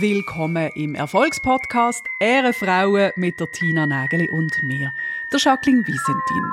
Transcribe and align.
Willkommen 0.00 0.70
im 0.76 0.94
Erfolgspodcast 0.94 2.02
Ehrenfrauen 2.20 3.12
mit 3.16 3.38
der 3.38 3.52
Tina 3.52 3.84
Nägeli 3.84 4.30
und 4.30 4.50
mir, 4.62 4.90
der 5.30 5.38
Jacqueline 5.38 5.86
Wiesentin. 5.86 6.52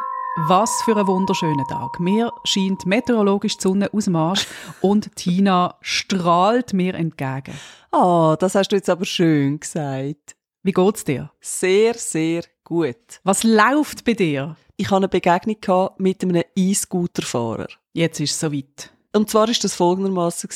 Was 0.50 0.82
für 0.84 0.97
ein 0.97 1.07
wunderschöner 1.07 1.65
Tag. 1.70 1.97
Mir 2.02 2.33
scheint 2.43 2.86
meteorologisch 2.86 3.55
die 3.55 3.61
Sonne 3.61 3.89
aus 3.93 4.04
dem 4.04 4.18
Arsch 4.18 4.46
und 4.82 5.15
Tina 5.15 5.78
strahlt 5.79 6.74
mir 6.74 6.93
entgegen. 6.96 7.54
Ah, 7.91 8.36
das 8.38 8.55
hast 8.55 8.74
du 8.74 8.75
jetzt 8.75 8.89
aber 8.89 9.05
schön 9.05 9.61
gesagt. 9.61 10.36
Wie 10.64 10.74
geht's 10.74 11.05
dir? 11.05 11.32
Sehr, 11.39 11.93
sehr 11.93 12.43
gut. 12.66 13.21
Was 13.24 13.46
läuft 13.46 14.04
bei 14.04 14.11
dir? 14.11 14.57
Ich 14.75 14.88
hatte 14.88 14.97
eine 14.97 15.07
Begegnung 15.07 15.91
mit 16.00 16.21
einem 16.21 16.43
E-Scooter-Fahrer. 16.54 17.69
Jetzt 17.93 18.19
ist 18.19 18.32
es 18.32 18.39
soweit. 18.41 18.91
Und 19.14 19.29
zwar 19.29 19.47
ist 19.47 19.64
das 19.64 19.74
folgendermaßen 19.74 20.50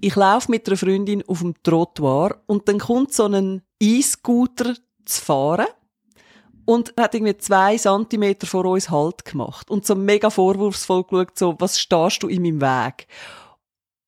Ich 0.00 0.14
laufe 0.14 0.50
mit 0.50 0.68
einer 0.68 0.76
Freundin 0.76 1.24
auf 1.26 1.40
dem 1.40 1.60
Trottoir 1.62 2.40
und 2.46 2.68
dann 2.68 2.78
kommt 2.78 3.12
so 3.12 3.24
ein 3.24 3.62
E-Scooter 3.80 4.74
zu 5.04 5.20
fahren 5.20 5.66
und 6.64 6.94
hat 6.96 7.14
irgendwie 7.14 7.36
zwei 7.38 7.76
Zentimeter 7.76 8.46
vor 8.46 8.64
uns 8.66 8.90
Halt 8.90 9.24
gemacht 9.24 9.70
und 9.70 9.86
so 9.86 9.94
mega 9.96 10.30
vorwurfsvoll 10.30 11.04
geschaut, 11.04 11.38
so, 11.38 11.56
was 11.58 11.80
stehst 11.80 12.22
du 12.22 12.28
in 12.28 12.42
meinem 12.42 12.60
Weg? 12.60 13.08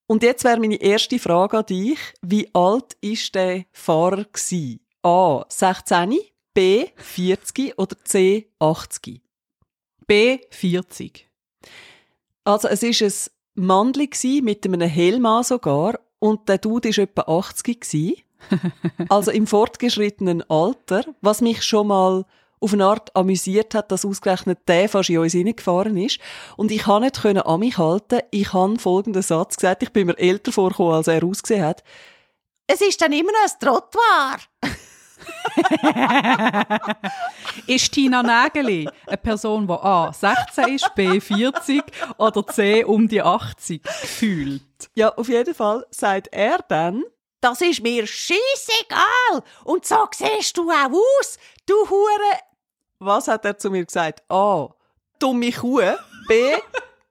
Und 0.07 0.23
jetzt 0.23 0.45
wäre 0.45 0.61
meine 0.61 0.81
erste 0.81 1.19
Frage 1.19 1.59
an 1.59 1.67
dich, 1.67 1.99
wie 2.23 2.49
alt 2.53 2.97
ist 3.01 3.35
der 3.35 3.65
Fahrer 3.73 4.25
gewesen? 4.25 4.81
A. 5.03 5.45
16, 5.49 6.19
B. 6.53 6.87
40 6.97 7.79
oder 7.79 7.97
C. 8.05 8.51
80? 8.59 9.23
B. 10.07 10.39
40. 10.51 11.29
Also 12.45 12.69
es 12.69 12.83
ist 12.83 13.03
ein 13.03 13.33
Mandli 13.61 14.11
mit 14.43 14.65
einem 14.65 14.89
Helm 14.89 15.27
an 15.27 15.45
sogar 15.45 16.01
und 16.19 16.49
der 16.49 16.59
Dude 16.59 16.91
war 16.91 16.99
etwa 16.99 17.23
80 17.23 18.25
also 19.09 19.31
im 19.31 19.47
fortgeschrittenen 19.47 20.43
Alter, 20.49 21.05
was 21.21 21.41
mich 21.43 21.63
schon 21.63 21.89
mal 21.89 22.25
auf 22.59 22.73
eine 22.73 22.85
Art 22.87 23.15
amüsiert 23.15 23.75
hat, 23.75 23.93
dass 23.93 24.05
ausgerechnet 24.05 24.61
der 24.67 24.89
fast 24.89 25.11
in 25.11 25.19
uns 25.19 25.35
reingefahren 25.35 25.97
ist. 25.97 26.21
Und 26.57 26.71
ich 26.71 26.85
konnte 26.85 27.33
nicht 27.33 27.47
an 27.47 27.61
mich 27.61 27.79
halten. 27.79 28.21
Ich 28.31 28.53
habe 28.53 28.79
folgenden 28.79 29.23
Satz 29.23 29.57
gesagt. 29.57 29.83
Ich 29.83 29.93
bin 29.93 30.07
mir 30.07 30.19
älter 30.19 30.53
vorgekommen, 30.53 30.95
als 30.95 31.09
er 31.09 31.25
ausgesehen 31.25 31.65
hat. 31.65 31.83
Es 32.67 32.81
ist 32.81 33.01
dann 33.01 33.13
immer 33.13 33.33
noch 33.33 33.53
ein 33.53 33.61
Trottoir. 33.61 34.39
ist 37.67 37.93
Tina 37.93 38.23
Nägeli 38.23 38.89
eine 39.07 39.17
Person, 39.17 39.67
die 39.67 39.73
A 39.73 40.13
16 40.13 40.75
ist, 40.75 40.95
B 40.95 41.21
40 41.21 41.83
oder 42.19 42.47
C 42.47 42.85
um 42.85 43.09
die 43.09 43.23
80 43.23 43.83
gefühlt? 43.83 44.63
Ja, 44.95 45.11
auf 45.11 45.29
jeden 45.29 45.55
Fall 45.55 45.87
sagt 45.91 46.29
er 46.33 46.59
dann, 46.69 47.05
das 47.41 47.61
ist 47.63 47.83
mir 47.83 48.07
scheißegal 48.07 49.43
und 49.65 49.87
so 49.87 50.07
siehst 50.15 50.57
du 50.57 50.71
auch 50.71 50.91
aus, 50.91 51.39
du 51.67 51.75
Hure. 51.89 52.39
Was 52.99 53.29
hat 53.29 53.45
er 53.47 53.57
zu 53.57 53.71
mir 53.71 53.85
gesagt? 53.85 54.23
A. 54.29 54.69
Dumme 55.19 55.53
Kuh. 55.53 55.97
B. 56.29 56.53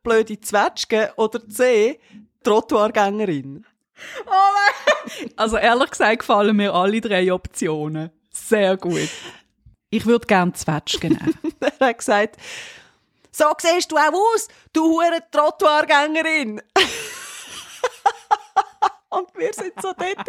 Blöde 0.03 0.39
Zwetschge. 0.39 1.11
Oder 1.17 1.47
C. 1.49 1.99
Trottoirgängerin. 2.43 3.65
Oh 4.25 4.29
mein. 4.29 5.31
Also 5.35 5.57
ehrlich 5.57 5.91
gesagt 5.91 6.19
gefallen 6.19 6.55
mir 6.55 6.73
alle 6.73 7.01
drei 7.01 7.31
Optionen. 7.33 8.11
Sehr 8.31 8.77
gut. 8.77 9.09
Ich 9.89 10.05
würde 10.05 10.27
gerne 10.27 10.53
Zwetschgen 10.53 11.13
nehmen. 11.13 11.37
er 11.79 11.87
hat 11.87 11.97
gesagt, 11.97 12.37
so 13.31 13.45
siehst 13.57 13.91
du 13.91 13.97
auch 13.97 14.13
aus, 14.13 14.47
du 14.73 14.83
hure 14.83 15.23
Trottoirgängerin. 15.31 16.61
Und 19.09 19.27
wir 19.35 19.51
sind 19.53 19.73
so 19.81 19.91
dort 19.97 20.27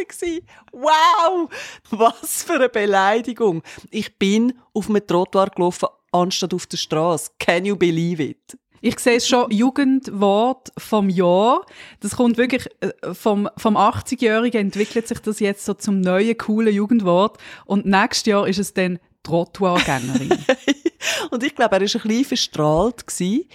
Wow! 0.73 1.51
Was 1.91 2.43
für 2.43 2.55
eine 2.55 2.71
Beleidigung. 2.71 3.63
Ich 3.91 4.19
bin 4.19 4.59
auf 4.73 4.89
einem 4.89 5.07
Trottoir 5.07 5.49
gelaufen, 5.49 5.89
anstatt 6.13 6.55
auf 6.55 6.67
der 6.67 6.79
Straße. 6.79 7.33
Can 7.39 7.67
you 7.67 7.77
believe 7.77 8.23
it? 8.23 8.59
Ich 8.81 8.99
sehe 8.99 9.17
es 9.17 9.29
schon, 9.29 9.51
Jugendwort 9.51 10.73
vom 10.79 11.09
Jahr. 11.11 11.67
Das 12.01 12.17
kommt 12.17 12.39
wirklich 12.39 12.67
äh, 12.81 13.15
vom, 13.15 13.49
vom 13.57 13.77
80-Jährigen 13.77 14.61
entwickelt 14.61 15.07
sich 15.07 15.19
das 15.19 15.41
jetzt 15.41 15.65
so 15.65 15.75
zum 15.75 16.01
neuen, 16.01 16.37
coolen 16.39 16.75
Jugendwort. 16.75 17.39
Und 17.67 17.85
nächstes 17.85 18.27
Jahr 18.27 18.49
ist 18.49 18.59
es 18.59 18.73
dann 18.73 18.99
Trottoirgängerin. 19.23 20.31
und 21.31 21.43
ich 21.43 21.55
glaube, 21.55 21.77
er 21.77 21.81
war 21.83 21.89
ein 21.89 22.09
bisschen 22.09 22.25
verstrahlt. 22.25 23.07
Gewesen. 23.07 23.49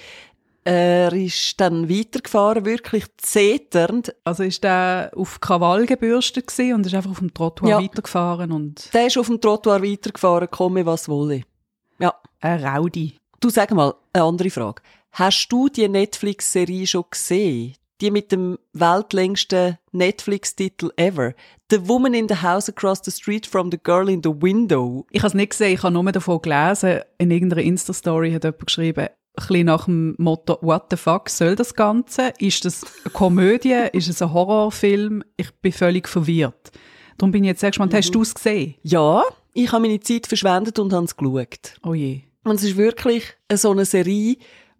Er 0.64 1.14
ist 1.14 1.60
dann 1.62 1.90
weitergefahren, 1.90 2.66
wirklich 2.66 3.06
zeternd. 3.18 4.16
Also 4.24 4.44
ist 4.44 4.64
der 4.64 5.12
auf 5.16 5.40
Krawall 5.40 5.86
gebürstet 5.86 6.52
und 6.58 6.86
ist 6.86 6.96
einfach 6.96 7.12
auf 7.12 7.20
dem 7.20 7.34
Trottoir 7.34 7.70
ja. 7.70 7.80
weitergefahren 7.80 8.52
und... 8.52 8.92
Der 8.92 9.06
ist 9.06 9.18
auf 9.18 9.28
dem 9.28 9.40
Trottoir 9.40 9.84
weitergefahren, 9.84 10.50
komme 10.50 10.84
was 10.86 11.08
wolle. 11.08 11.44
Ja. 12.00 12.16
Ein 12.42 12.64
Raudi. 12.64 13.16
Du 13.40 13.52
sag 13.52 13.72
mal, 13.72 13.94
eine 14.12 14.24
andere 14.24 14.50
Frage. 14.50 14.82
Hast 15.18 15.48
du 15.48 15.70
die 15.70 15.88
Netflix-Serie 15.88 16.86
schon 16.86 17.06
gesehen? 17.10 17.76
Die 18.02 18.12
mit 18.12 18.34
dem 18.34 18.60
weltlängsten 18.74 19.78
Netflix-Titel 19.94 20.90
ever. 20.98 21.34
The 21.72 21.88
Woman 21.88 22.14
in 22.14 22.28
the 22.28 22.36
House 22.36 22.68
Across 22.68 23.04
the 23.06 23.12
Street 23.12 23.48
from 23.48 23.72
the 23.72 23.80
Girl 23.82 24.10
in 24.10 24.22
the 24.22 24.42
Window. 24.42 25.08
Ich 25.12 25.22
habe 25.22 25.30
es 25.30 25.34
nicht 25.34 25.52
gesehen, 25.52 25.76
ich 25.76 25.84
habe 25.84 25.94
nur 25.94 26.12
davon 26.12 26.42
gelesen. 26.42 27.00
In 27.18 27.32
irgendeiner 27.32 27.62
Insta-Story 27.62 28.34
hat 28.34 28.44
jemand 28.44 28.66
geschrieben, 28.66 29.08
ein 29.08 29.10
bisschen 29.36 29.66
nach 29.68 29.86
dem 29.86 30.16
Motto, 30.18 30.58
what 30.60 30.88
the 30.90 30.98
fuck 30.98 31.30
soll 31.30 31.56
das 31.56 31.74
Ganze? 31.74 32.34
Ist 32.40 32.66
das 32.66 32.84
eine 33.06 33.14
Komödie? 33.14 33.88
ist 33.94 34.10
es 34.10 34.22
ein 34.22 34.34
Horrorfilm? 34.34 35.24
Ich 35.38 35.50
bin 35.62 35.72
völlig 35.72 36.10
verwirrt. 36.10 36.74
Darum 37.18 37.32
bin 37.32 37.46
ich 37.46 37.52
jetzt 37.52 37.62
sehr 37.62 37.72
gespannt. 37.72 37.94
Mhm. 37.94 37.98
Hast 37.98 38.12
du 38.12 38.22
es 38.22 38.36
gesehen? 38.36 38.76
Ja, 38.84 39.24
ich 39.54 39.72
habe 39.72 39.84
meine 39.84 40.02
Zeit 40.02 40.28
verschwendet 40.28 40.78
und 40.78 40.92
habe 40.92 41.06
es 41.06 41.16
geschaut. 41.16 41.80
Oh 41.84 41.94
je. 41.94 42.24
Und 42.44 42.56
es 42.56 42.64
ist 42.64 42.76
wirklich 42.76 43.24
so 43.54 43.72
eine 43.72 43.86
Serie, 43.86 44.36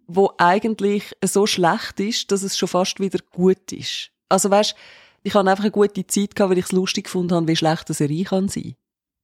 wo 0.06 0.32
eigentlich 0.38 1.14
so 1.24 1.46
schlecht 1.46 2.00
ist, 2.00 2.30
dass 2.32 2.42
es 2.42 2.56
schon 2.56 2.68
fast 2.68 3.00
wieder 3.00 3.18
gut 3.32 3.72
ist. 3.72 4.10
Also 4.28 4.50
weißt, 4.50 4.74
ich 5.22 5.34
habe 5.34 5.50
einfach 5.50 5.64
eine 5.64 5.72
gute 5.72 6.06
Zeit 6.06 6.36
gehabt, 6.36 6.50
weil 6.50 6.58
ich 6.58 6.66
es 6.66 6.72
lustig 6.72 7.04
gefunden 7.04 7.34
habe, 7.34 7.48
wie 7.48 7.56
schlecht 7.56 7.88
eine 7.88 7.94
Serie 7.94 8.24
kann 8.24 8.48
sein. 8.48 8.74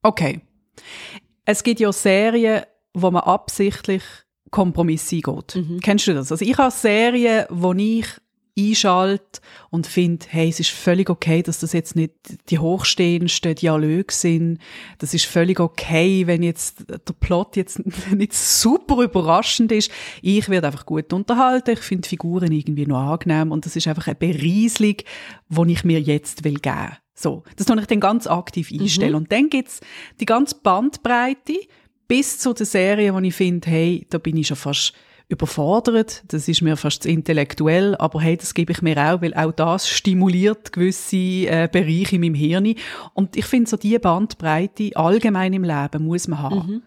Okay. 0.02 0.40
Es 1.44 1.62
gibt 1.62 1.80
ja 1.80 1.92
Serien, 1.92 2.62
wo 2.94 3.10
man 3.10 3.22
absichtlich 3.22 4.02
Kompromisse 4.50 5.16
eingeht. 5.16 5.54
Mhm. 5.56 5.80
Kennst 5.80 6.06
du 6.06 6.14
das? 6.14 6.30
Also 6.30 6.44
ich 6.44 6.56
habe 6.58 6.70
Serien, 6.70 7.46
wo 7.50 7.72
ich 7.72 8.06
einschalte 8.58 9.40
und 9.70 9.86
finde, 9.86 10.26
hey, 10.28 10.48
es 10.48 10.60
ist 10.60 10.70
völlig 10.70 11.08
okay, 11.08 11.42
dass 11.42 11.60
das 11.60 11.72
jetzt 11.72 11.96
nicht 11.96 12.12
die 12.50 12.58
hochstehendsten 12.58 13.54
Dialoge 13.54 14.12
sind. 14.12 14.58
Das 14.98 15.14
ist 15.14 15.24
völlig 15.24 15.58
okay, 15.58 16.26
wenn 16.26 16.42
jetzt 16.42 16.84
der 16.88 17.14
Plot 17.18 17.56
jetzt 17.56 17.80
nicht 18.14 18.34
super 18.34 19.02
überraschend 19.02 19.72
ist. 19.72 19.90
Ich 20.20 20.48
werde 20.48 20.66
einfach 20.66 20.86
gut 20.86 21.12
unterhalten. 21.12 21.70
Ich 21.70 21.80
finde 21.80 22.08
Figuren 22.08 22.52
irgendwie 22.52 22.86
noch 22.86 23.12
angenehm 23.12 23.52
und 23.52 23.64
das 23.64 23.76
ist 23.76 23.88
einfach 23.88 24.06
eine 24.06 24.16
Berieselung, 24.16 24.96
die 25.48 25.72
ich 25.72 25.84
mir 25.84 26.00
jetzt 26.00 26.44
will 26.44 26.58
geben. 26.58 26.96
So, 27.14 27.44
das 27.56 27.66
tue 27.66 27.78
ich 27.80 27.86
dann 27.86 28.00
ganz 28.00 28.26
aktiv 28.26 28.70
mhm. 28.70 28.80
einstellen. 28.80 29.12
Mhm. 29.12 29.16
Und 29.16 29.32
dann 29.32 29.48
gibt's 29.48 29.80
die 30.20 30.26
ganze 30.26 30.56
Bandbreite 30.62 31.54
bis 32.08 32.38
zu 32.38 32.52
der 32.52 32.66
Serie, 32.66 33.14
wo 33.14 33.18
ich 33.20 33.34
finde, 33.34 33.70
hey, 33.70 34.06
da 34.10 34.18
bin 34.18 34.36
ich 34.36 34.48
schon 34.48 34.56
fast 34.56 34.92
überfordert. 35.32 36.22
Das 36.28 36.46
ist 36.46 36.62
mir 36.62 36.76
fast 36.76 37.06
intellektuell, 37.06 37.96
aber 37.96 38.20
hey, 38.20 38.36
das 38.36 38.54
gebe 38.54 38.72
ich 38.72 38.82
mir 38.82 38.96
auch, 38.98 39.22
weil 39.22 39.34
auch 39.34 39.52
das 39.52 39.88
stimuliert 39.88 40.72
gewisse 40.72 41.16
äh, 41.16 41.68
Bereiche 41.70 42.16
in 42.16 42.20
meinem 42.20 42.34
Hirn. 42.34 42.74
Und 43.14 43.36
ich 43.36 43.46
finde 43.46 43.68
so 43.68 43.76
diese 43.76 43.98
Bandbreite 43.98 44.90
allgemein 44.94 45.52
im 45.54 45.64
Leben 45.64 46.04
muss 46.04 46.28
man 46.28 46.38
haben. 46.38 46.66
Mhm. 46.66 46.82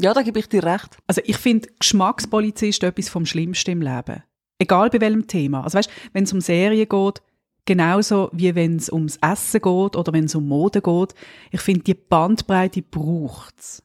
Ja, 0.00 0.12
da 0.12 0.22
gebe 0.22 0.38
ich 0.38 0.48
dir 0.48 0.62
recht. 0.62 0.98
Also 1.06 1.20
ich 1.24 1.36
finde 1.36 1.68
Geschmackspolizist 1.78 2.82
etwas 2.82 3.08
vom 3.08 3.26
Schlimmsten 3.26 3.70
im 3.70 3.82
Leben. 3.82 4.22
Egal 4.58 4.90
bei 4.90 5.00
welchem 5.00 5.26
Thema. 5.26 5.64
Also 5.64 5.78
weißt, 5.78 5.90
wenn 6.12 6.24
es 6.24 6.32
um 6.32 6.40
Serien 6.40 6.88
geht, 6.88 7.22
genauso 7.64 8.28
wie 8.32 8.54
wenn 8.54 8.76
es 8.76 8.90
ums 8.90 9.18
Essen 9.22 9.62
geht 9.62 9.96
oder 9.96 10.12
wenn 10.12 10.24
es 10.24 10.34
um 10.34 10.46
Mode 10.46 10.82
geht. 10.82 11.14
Ich 11.50 11.60
finde, 11.60 11.84
die 11.84 11.94
Bandbreite 11.94 12.82
braucht's. 12.82 13.82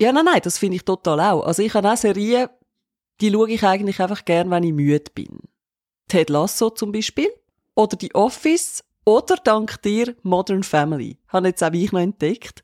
Ja, 0.00 0.12
nein, 0.12 0.24
nein, 0.24 0.40
das 0.42 0.58
finde 0.58 0.76
ich 0.76 0.84
total 0.84 1.20
auch. 1.20 1.42
Also 1.42 1.62
ich 1.62 1.74
habe 1.74 1.92
auch 1.92 1.96
Serien, 1.96 2.48
die 3.20 3.30
schaue 3.30 3.50
ich 3.50 3.62
eigentlich 3.64 4.00
einfach 4.00 4.24
gern, 4.24 4.50
wenn 4.50 4.64
ich 4.64 4.72
müde 4.72 5.10
bin. 5.14 5.40
Ted 6.08 6.30
Lasso 6.30 6.70
zum 6.70 6.92
Beispiel. 6.92 7.28
Oder 7.74 7.96
die 7.96 8.14
Office. 8.14 8.84
Oder 9.04 9.36
dank 9.42 9.80
dir 9.82 10.14
Modern 10.22 10.62
Family. 10.62 11.18
Habe 11.28 11.48
jetzt 11.48 11.62
auch 11.62 11.72
ich 11.72 11.92
noch 11.92 12.00
entdeckt. 12.00 12.62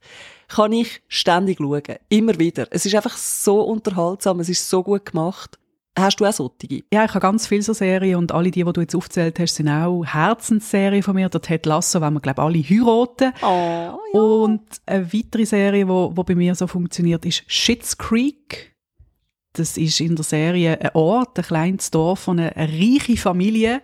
Kann 0.49 0.73
ich 0.73 1.03
ständig 1.09 1.59
schauen. 1.59 1.83
Immer 2.09 2.39
wieder. 2.39 2.67
Es 2.71 2.87
ist 2.87 2.95
einfach 2.95 3.17
so 3.17 3.63
unterhaltsam. 3.63 4.41
Es 4.41 4.49
ist 4.49 4.69
so 4.69 4.83
gut 4.83 5.07
gemacht. 5.07 5.59
Hast 5.99 6.21
du 6.21 6.27
auch 6.27 6.33
solche? 6.33 6.85
Ja, 6.93 7.05
ich 7.07 7.11
habe 7.11 7.21
ganz 7.21 7.47
viele 7.47 7.63
so 7.63 7.73
Serien 7.73 8.17
und 8.17 8.31
alle 8.31 8.51
die, 8.51 8.65
die 8.65 8.73
du 8.73 8.81
jetzt 8.83 8.95
aufgezählt 8.95 9.39
hast, 9.39 9.55
sind 9.55 9.71
auch 9.71 10.05
Herzensserien 10.05 11.03
von 11.03 11.15
mir. 11.15 11.31
Der 11.31 11.41
Ted 11.41 11.65
Lasso, 11.65 12.03
wenn 12.03 12.13
wir, 12.13 12.21
glaube 12.21 12.43
alle 12.43 12.59
heiraten. 12.59 13.33
Oh, 13.43 13.47
ja. 13.47 13.99
Und 14.13 14.63
eine 14.85 15.11
weitere 15.13 15.47
Serie, 15.47 15.87
die 15.87 16.23
bei 16.23 16.35
mir 16.35 16.55
so 16.55 16.67
funktioniert, 16.67 17.25
ist 17.25 17.45
Schitt's 17.47 17.97
Creek. 17.97 18.76
Das 19.57 19.79
ist 19.79 20.01
in 20.01 20.15
der 20.15 20.25
Serie 20.25 20.79
ein 20.79 20.91
Ort, 20.93 21.39
ein 21.39 21.45
kleines 21.45 21.91
Dorf, 21.91 22.29
eine, 22.29 22.55
eine 22.55 22.71
reiche 22.71 23.17
Familie 23.17 23.81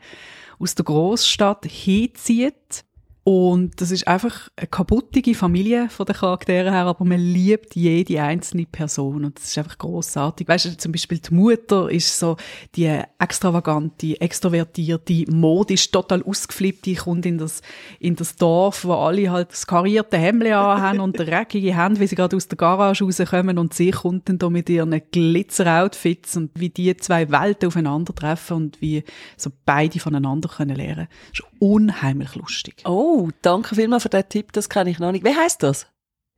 aus 0.59 0.75
der 0.75 0.85
Großstadt 0.85 1.65
hinzieht. 1.65 2.85
Und 3.25 3.81
das 3.81 3.93
ist 3.93 4.09
einfach 4.09 4.49
eine 4.57 4.67
kaputtige 4.67 5.37
Familie 5.37 5.89
von 5.89 6.07
den 6.07 6.17
Charakteren 6.17 6.73
her, 6.73 6.87
aber 6.87 7.05
man 7.05 7.21
liebt 7.21 7.77
jede 7.77 8.21
einzelne 8.21 8.67
Person 8.67 9.25
und 9.25 9.39
das 9.39 9.45
ist 9.45 9.59
einfach 9.59 9.79
großartig. 9.79 10.49
Weißt 10.49 10.65
du, 10.65 10.77
zum 10.77 10.91
Beispiel 10.91 11.19
die 11.19 11.33
Mutter 11.33 11.89
ist 11.89 12.19
so 12.19 12.37
die 12.75 13.01
extravagante, 13.21 14.21
extrovertierte, 14.21 15.25
modisch 15.31 15.93
total 15.93 16.25
ausgeflippte, 16.25 16.97
kommt 16.97 17.25
in 17.25 17.39
das, 17.39 17.63
in 18.01 18.17
das 18.17 18.35
Dorf, 18.35 18.85
wo 18.85 18.95
alle 18.95 19.31
halt 19.31 19.53
das 19.53 19.69
karierte 19.69 20.19
Hemd 20.19 20.51
haben 20.51 20.99
und 20.99 21.17
dreckige 21.17 21.77
Hände, 21.77 22.01
wie 22.01 22.09
sie 22.09 22.17
gerade 22.17 22.35
aus 22.35 22.49
der 22.49 22.59
Garage 22.59 23.05
rauskommen 23.05 23.57
und 23.57 23.73
sie 23.73 23.93
kommt 23.93 24.29
dann 24.29 24.39
da 24.39 24.51
mit 24.51 24.69
ihren 24.69 25.01
Glitzer-Outfits 25.13 26.37
und 26.37 26.51
wie 26.55 26.71
die 26.71 26.97
zwei 26.97 27.31
Welten 27.31 27.69
aufeinandertreffen 27.69 28.57
und 28.57 28.81
wie 28.81 29.05
so 29.37 29.51
beide 29.65 30.01
voneinander 30.01 30.49
können 30.49 30.75
lernen. 30.75 31.07
Das 31.31 31.39
ist 31.39 31.45
unheimlich 31.61 32.35
lustig. 32.35 32.83
Oh. 32.85 33.12
Oh, 33.15 33.29
danke 33.43 33.75
vielmals 33.75 34.05
für 34.05 34.09
den 34.09 34.27
Tipp, 34.27 34.53
das 34.53 34.71
kenne 34.71 34.89
ich 34.89 34.99
noch 34.99 35.13
nicht. 35.13 35.23
Wie 35.23 35.37
heißt 35.37 35.63
das? 35.63 35.87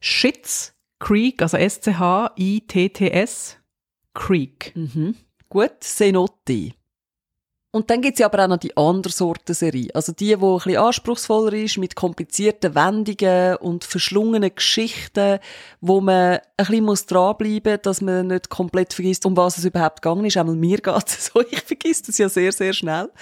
Shits 0.01 0.75
Creek, 0.99 1.41
also 1.41 1.57
S-C-H-I-T-T-S 1.57 1.99
Creek. 4.13 4.73
Mhm. 4.75 5.15
Gut, 5.49 5.85
Senotti. 5.85 6.75
Und 7.71 7.91
dann 7.91 8.03
gibt 8.03 8.15
es 8.15 8.19
ja 8.19 8.27
aber 8.27 8.43
auch 8.43 8.49
noch 8.49 8.57
die 8.57 8.77
andere 8.77 9.13
Sorte 9.13 9.55
Serie. 9.55 9.89
Also 9.95 10.11
die, 10.11 10.27
die 10.27 10.35
ein 10.35 10.41
bisschen 10.41 10.77
anspruchsvoller 10.77 11.53
ist, 11.53 11.79
mit 11.79 11.95
komplizierten 11.95 12.75
Wendungen 12.75 13.57
und 13.59 13.85
verschlungenen 13.85 14.53
Geschichten, 14.53 15.39
wo 15.81 16.01
man 16.01 16.39
ein 16.39 16.41
bisschen 16.57 16.85
muss 16.85 17.07
dranbleiben 17.07 17.75
muss, 17.75 17.83
dass 17.83 18.01
man 18.01 18.27
nicht 18.27 18.49
komplett 18.49 18.95
vergisst, 18.95 19.27
um 19.27 19.37
was 19.37 19.59
es 19.59 19.65
überhaupt 19.65 20.03
gegangen 20.03 20.25
ist. 20.25 20.37
Einmal 20.37 20.57
mir 20.57 20.79
geht 20.83 21.07
es 21.07 21.27
so, 21.27 21.41
ich 21.41 21.61
vergesse 21.61 22.07
das 22.07 22.19
ja 22.19 22.29
sehr, 22.29 22.51
sehr 22.51 22.73
schnell. 22.73 23.13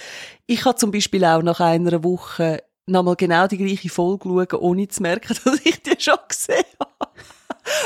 Ich 0.46 0.64
habe 0.64 0.76
zum 0.76 0.90
Beispiel 0.90 1.22
auch 1.26 1.42
nach 1.42 1.60
einer 1.60 2.02
Woche 2.02 2.62
nochmal 2.86 3.16
genau 3.16 3.46
die 3.46 3.58
gleiche 3.58 3.88
Folge 3.88 4.28
schauen, 4.28 4.60
ohne 4.60 4.88
zu 4.88 5.02
merken, 5.02 5.36
dass 5.44 5.60
ich 5.64 5.82
die 5.82 5.96
schon 5.98 6.18
gesehen 6.28 6.64
habe. 6.80 7.10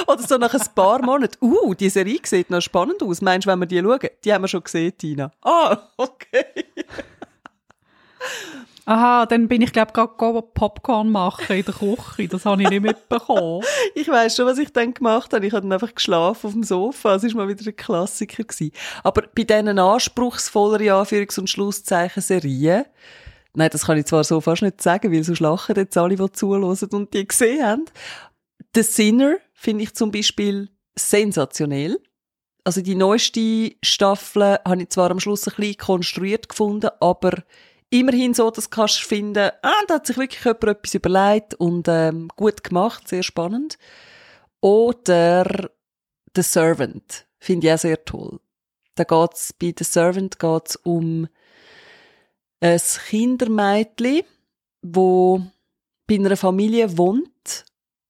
Oder 0.06 0.22
so 0.22 0.38
nach 0.38 0.54
ein 0.54 0.75
paar 0.75 1.02
Monaten. 1.02 1.37
Uh, 1.40 1.75
die 1.75 1.90
Serie 1.90 2.20
sieht 2.22 2.50
noch 2.50 2.62
spannend 2.62 3.02
aus. 3.02 3.20
Meinst 3.20 3.46
du, 3.46 3.50
wenn 3.50 3.58
wir 3.58 3.66
die 3.66 3.81
schauen? 3.81 4.08
Die 4.25 4.32
haben 4.32 4.43
wir 4.43 4.48
schon 4.48 4.64
gesehen, 4.64 4.96
Tina. 4.96 5.31
Ah, 5.43 5.78
okay. 5.98 6.44
Aha, 8.88 9.26
dann 9.26 9.48
bin 9.48 9.62
ich 9.62 9.72
glaube 9.72 9.93
gerade 9.93 10.43
Popcorn 10.43 11.10
machen 11.10 11.56
in 11.56 11.64
der 11.64 11.75
Küche. 11.75 12.28
Das 12.28 12.46
habe 12.46 12.62
ich 12.62 12.70
nicht 12.70 12.82
mitbekommen. 12.82 13.64
ich 13.96 14.08
weiß 14.08 14.37
schon, 14.37 14.46
was 14.46 14.58
ich 14.58 14.72
dann 14.72 14.94
gemacht 14.94 15.32
habe. 15.32 15.44
Ich 15.44 15.52
habe 15.52 15.62
dann 15.62 15.72
einfach 15.72 15.93
geschlafen 15.93 16.46
auf 16.46 16.52
dem 16.52 16.62
Sofa. 16.62 17.16
Es 17.16 17.25
war 17.25 17.34
mal 17.34 17.48
wieder 17.48 17.69
ein 17.69 17.75
Klassiker 17.75 18.44
gewesen. 18.44 18.70
Aber 19.02 19.22
bei 19.34 19.43
diesen 19.43 19.78
anspruchsvolleren 19.78 20.87
Anführungs- 20.87 21.38
und 21.38 21.50
Schlusszeichen 21.50 22.22
Serien 22.22 22.84
Nein, 23.56 23.70
das 23.73 23.87
kann 23.87 23.97
ich 23.97 24.05
zwar 24.05 24.23
so 24.23 24.43
fast 24.43 24.61
nicht 24.61 24.82
sagen, 24.82 25.11
weil 25.11 25.25
so 25.25 25.32
lachen 25.43 25.76
jetzt 25.76 25.97
alle, 25.97 26.14
die 26.14 26.32
zuhören 26.32 26.62
und 26.62 27.14
die 27.14 27.26
gesehen 27.26 27.64
haben. 27.64 27.85
The 28.75 28.82
Sinner 28.82 29.37
finde 29.55 29.85
ich 29.85 29.94
zum 29.94 30.11
Beispiel 30.11 30.69
sensationell. 30.94 31.99
Also 32.64 32.82
die 32.82 32.94
neueste 32.94 33.73
Staffel 33.82 34.58
habe 34.62 34.82
ich 34.82 34.91
zwar 34.91 35.11
am 35.11 35.20
Schluss 35.20 35.49
ein 35.49 35.55
bisschen 35.56 35.79
konstruiert 35.79 36.50
gefunden, 36.50 36.91
aber 37.00 37.44
immerhin 37.88 38.35
so, 38.35 38.50
dass 38.50 38.69
du 38.69 38.76
kannst 38.76 39.00
finden, 39.00 39.50
ah, 39.62 39.82
da 39.88 39.94
hat 39.94 40.06
sich 40.06 40.19
wirklich 40.19 40.44
jemand 40.44 40.64
etwas 40.64 40.94
überlegt 40.94 41.55
und 41.55 41.88
ähm, 41.88 42.29
gut 42.37 42.62
gemacht, 42.62 43.08
sehr 43.08 43.23
spannend. 43.23 43.79
Oder 44.61 45.70
The 46.35 46.43
Servant 46.43 47.26
finde 47.38 47.69
ich 47.69 47.73
auch 47.73 47.79
sehr 47.79 48.05
toll. 48.05 48.38
Da 48.97 49.05
geht's 49.05 49.55
bei 49.55 49.73
The 49.75 49.85
Servant 49.85 50.38
geht's 50.38 50.76
um 50.76 51.29
ein 52.61 52.81
Kindermädchen, 53.08 54.23
wo 54.82 55.43
bei 56.06 56.14
einer 56.14 56.37
Familie 56.37 56.97
wohnt 56.97 57.64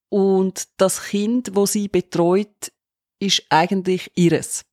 und 0.09 0.69
das 0.77 1.05
Kind, 1.05 1.51
wo 1.55 1.67
sie 1.67 1.89
betreut, 1.89 2.73
ist 3.19 3.45
eigentlich 3.49 4.11
ihres, 4.15 4.65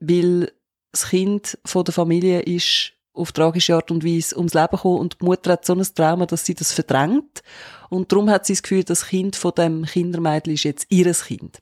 weil 0.00 0.52
das 0.92 1.08
Kind 1.08 1.58
von 1.64 1.84
der 1.84 1.94
Familie 1.94 2.40
ist 2.40 2.92
auf 3.12 3.32
tragische 3.32 3.74
Art 3.76 3.90
und 3.90 4.04
Weise 4.04 4.36
ums 4.36 4.54
Leben 4.54 4.68
gekommen 4.72 4.98
und 4.98 5.20
die 5.20 5.24
Mutter 5.24 5.52
hat 5.52 5.64
so 5.64 5.74
ein 5.74 5.82
Trauma, 5.82 6.26
dass 6.26 6.44
sie 6.44 6.54
das 6.54 6.72
verdrängt 6.72 7.42
und 7.90 8.10
darum 8.10 8.28
hat 8.30 8.46
sie 8.46 8.54
das 8.54 8.62
Gefühl, 8.62 8.84
das 8.84 9.06
Kind 9.06 9.36
von 9.36 9.52
dem 9.52 9.84
Kindermädchen 9.84 10.54
ist 10.54 10.64
jetzt 10.64 10.86
ihres 10.88 11.26
Kind. 11.26 11.60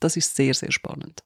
Das 0.00 0.16
ist 0.16 0.36
sehr, 0.36 0.54
sehr 0.54 0.72
spannend. 0.72 1.22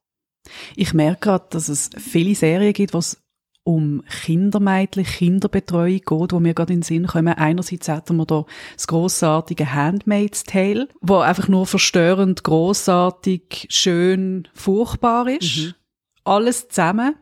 Ich 0.76 0.92
merke 0.94 1.20
gerade, 1.20 1.46
dass 1.50 1.68
es 1.68 1.90
viele 1.96 2.34
Serien 2.34 2.72
gibt, 2.72 2.94
was 2.94 3.23
um 3.64 4.04
Kindermädchen, 4.22 5.04
Kinderbetreuung 5.04 6.00
geht, 6.00 6.32
wo 6.32 6.38
mir 6.38 6.54
gerade 6.54 6.74
in 6.74 6.80
den 6.80 6.82
Sinn 6.82 7.06
kommen. 7.06 7.32
Einerseits 7.32 7.88
hätten 7.88 8.16
wir 8.16 8.26
da 8.26 8.44
das 8.74 8.86
grossartige 8.86 9.72
Handmaid's 9.72 10.44
Tale, 10.44 10.88
wo 11.00 11.16
einfach 11.16 11.48
nur 11.48 11.66
verstörend, 11.66 12.44
grossartig, 12.44 13.66
schön, 13.70 14.46
furchtbar 14.52 15.28
ist. 15.28 15.56
Mhm. 15.56 15.74
Alles 16.24 16.68
zusammen 16.68 17.16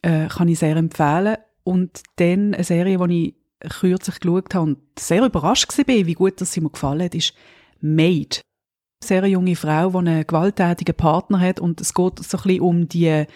äh, 0.00 0.28
kann 0.28 0.48
ich 0.48 0.58
sehr 0.58 0.76
empfehlen. 0.76 1.36
Und 1.62 2.02
dann 2.16 2.54
eine 2.54 2.64
Serie, 2.64 2.98
die 3.06 3.28
ich 3.28 3.70
kürzlich 3.70 4.18
geschaut 4.18 4.54
habe 4.54 4.64
und 4.64 4.78
sehr 4.98 5.24
überrascht 5.24 5.76
war, 5.76 5.86
wie 5.86 6.14
gut 6.14 6.40
das 6.40 6.52
sie 6.52 6.60
mir 6.60 6.70
gefallen 6.70 7.02
hat, 7.02 7.14
ist 7.14 7.34
Maid. 7.80 8.40
Eine 9.00 9.06
sehr 9.06 9.26
junge 9.26 9.56
Frau, 9.56 9.90
die 9.90 9.98
einen 9.98 10.26
gewalttätigen 10.26 10.96
Partner 10.96 11.38
hat 11.38 11.60
und 11.60 11.80
es 11.80 11.92
geht 11.94 12.18
so 12.18 12.38
ein 12.38 12.42
bisschen 12.42 12.60
um 12.60 12.88
die 12.88 13.26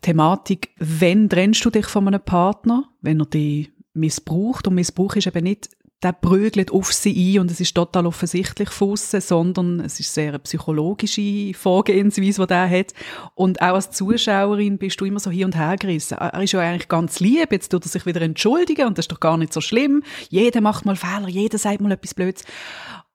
Thematik, 0.00 0.70
wenn 0.78 1.28
trennst 1.28 1.64
du 1.64 1.70
dich 1.70 1.86
von 1.86 2.08
einem 2.08 2.20
Partner, 2.20 2.88
wenn 3.00 3.20
er 3.20 3.26
dich 3.26 3.70
missbraucht 3.94 4.66
und 4.66 4.76
Missbrauch 4.76 5.16
ist 5.16 5.26
eben 5.26 5.44
nicht, 5.44 5.68
der 6.02 6.12
prügelt 6.12 6.72
auf 6.72 6.92
sie 6.92 7.36
ein 7.36 7.40
und 7.40 7.50
es 7.50 7.60
ist 7.60 7.74
total 7.74 8.06
offensichtlich 8.06 8.70
von 8.70 8.96
sondern 8.96 9.80
es 9.80 10.00
ist 10.00 10.12
sehr 10.12 10.30
eine 10.30 10.40
psychologische 10.40 11.54
Vorgehensweise, 11.54 12.40
die 12.40 12.46
der 12.48 12.68
hat. 12.68 12.92
Und 13.34 13.62
auch 13.62 13.74
als 13.74 13.92
Zuschauerin 13.92 14.78
bist 14.78 15.00
du 15.00 15.04
immer 15.04 15.20
so 15.20 15.30
hin 15.30 15.44
und 15.44 15.56
her 15.56 15.76
gerissen. 15.76 16.18
Er 16.18 16.42
ist 16.42 16.52
ja 16.52 16.60
eigentlich 16.60 16.88
ganz 16.88 17.20
lieb, 17.20 17.52
jetzt 17.52 17.68
tut 17.68 17.84
er 17.84 17.88
sich 17.88 18.04
wieder 18.04 18.20
entschuldigen 18.20 18.86
und 18.86 18.98
das 18.98 19.04
ist 19.04 19.12
doch 19.12 19.20
gar 19.20 19.36
nicht 19.36 19.52
so 19.52 19.60
schlimm. 19.60 20.02
Jeder 20.28 20.60
macht 20.60 20.84
mal 20.84 20.96
Fehler, 20.96 21.28
jeder 21.28 21.58
sagt 21.58 21.80
mal 21.80 21.92
etwas 21.92 22.14
Blöds. 22.14 22.44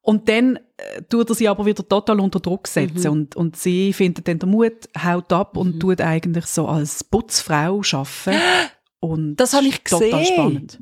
Und 0.07 0.29
dann 0.29 0.55
äh, 0.77 1.01
tut 1.09 1.29
er 1.29 1.35
sie 1.35 1.49
aber 1.49 1.65
wieder 1.65 1.85
total 1.85 2.21
unter 2.21 2.39
Druck 2.39 2.69
setzen. 2.69 3.11
Mhm. 3.11 3.11
Und, 3.11 3.35
und 3.35 3.57
sie 3.57 3.91
findet 3.91 4.25
dann 4.25 4.39
den 4.39 4.49
Mut, 4.49 4.87
haut 5.03 5.33
ab 5.33 5.57
und 5.57 5.75
mhm. 5.75 5.79
tut 5.81 5.99
eigentlich 5.99 6.45
so 6.45 6.65
als 6.65 7.03
Putzfrau 7.03 7.81
arbeiten. 7.91 8.41
Und 9.01 9.35
das 9.35 9.53
habe 9.53 9.67
ich 9.67 9.83
gesehen. 9.83 10.09
Total 10.09 10.25
spannend. 10.25 10.79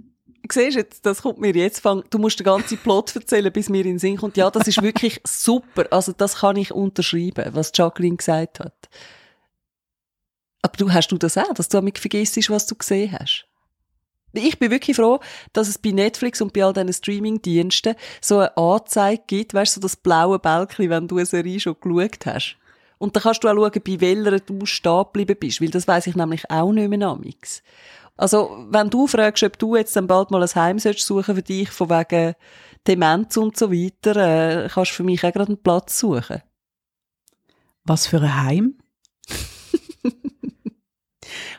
Siehst 0.49 0.77
jetzt, 0.77 1.05
das 1.05 1.23
kommt 1.23 1.39
mir 1.39 1.53
jetzt 1.53 1.79
fang, 1.79 2.03
du 2.09 2.17
musst 2.17 2.39
den 2.39 2.45
ganzen 2.45 2.77
Plot 2.77 3.15
erzählen, 3.15 3.51
bis 3.51 3.67
mir 3.67 3.79
in 3.79 3.93
den 3.93 3.99
Sinn 3.99 4.15
kommt. 4.15 4.37
Ja, 4.37 4.49
das 4.49 4.67
ist 4.67 4.81
wirklich 4.81 5.19
super. 5.27 5.85
Also, 5.89 6.13
das 6.13 6.37
kann 6.37 6.55
ich 6.55 6.71
unterschreiben, 6.71 7.49
was 7.53 7.71
Jacqueline 7.73 8.15
gesagt 8.15 8.59
hat. 8.61 8.89
Aber 10.61 10.77
du, 10.77 10.93
hast 10.93 11.07
du 11.11 11.17
das 11.17 11.37
auch, 11.37 11.53
dass 11.53 11.67
du 11.67 11.77
damit 11.77 11.97
vergisst, 11.97 12.49
was 12.49 12.67
du 12.67 12.75
gesehen 12.75 13.11
hast? 13.11 13.47
Ich 14.35 14.59
bin 14.59 14.71
wirklich 14.71 14.95
froh, 14.95 15.19
dass 15.53 15.67
es 15.67 15.77
bei 15.77 15.91
Netflix 15.91 16.41
und 16.41 16.53
bei 16.53 16.63
all 16.63 16.73
diesen 16.73 16.93
Streaming-Diensten 16.93 17.95
so 18.21 18.39
eine 18.39 18.57
Anzeige 18.57 19.23
gibt, 19.27 19.53
weißt 19.53 19.75
du, 19.75 19.79
so 19.79 19.85
das 19.85 19.95
blaue 19.95 20.39
Bälkchen, 20.39 20.89
wenn 20.89 21.07
du 21.07 21.17
eine 21.17 21.25
Serie 21.25 21.59
schon 21.59 21.75
geschaut 21.79 22.25
hast. 22.25 22.57
Und 22.97 23.15
dann 23.15 23.23
kannst 23.23 23.43
du 23.43 23.47
auch 23.47 23.55
schauen, 23.55 23.81
bei 23.83 24.01
welcher 24.01 24.39
du 24.39 24.65
stehen 24.65 25.03
geblieben 25.03 25.37
bist, 25.39 25.61
weil 25.61 25.69
das 25.69 25.87
weiß 25.87 26.07
ich 26.07 26.15
nämlich 26.15 26.49
auch 26.49 26.71
nicht 26.71 26.89
mehr 26.89 26.99
namix. 26.99 27.61
Also, 28.17 28.65
wenn 28.69 28.89
du 28.89 29.07
fragst, 29.07 29.43
ob 29.43 29.59
du 29.59 29.75
jetzt 29.75 29.95
dann 29.95 30.07
bald 30.07 30.31
mal 30.31 30.41
ein 30.41 30.55
Heim 30.55 30.79
suchen 30.79 31.35
für 31.35 31.41
dich, 31.41 31.69
von 31.69 31.89
wegen 31.89 32.35
Demenz 32.87 33.35
und 33.35 33.57
so 33.57 33.71
weiter, 33.71 34.65
äh, 34.65 34.69
kannst 34.69 34.91
du 34.91 34.95
für 34.95 35.03
mich 35.03 35.23
auch 35.25 35.33
gerade 35.33 35.47
einen 35.47 35.61
Platz 35.61 35.99
suchen. 35.99 36.41
Was 37.83 38.07
für 38.07 38.21
ein 38.21 38.43
Heim? 38.43 38.77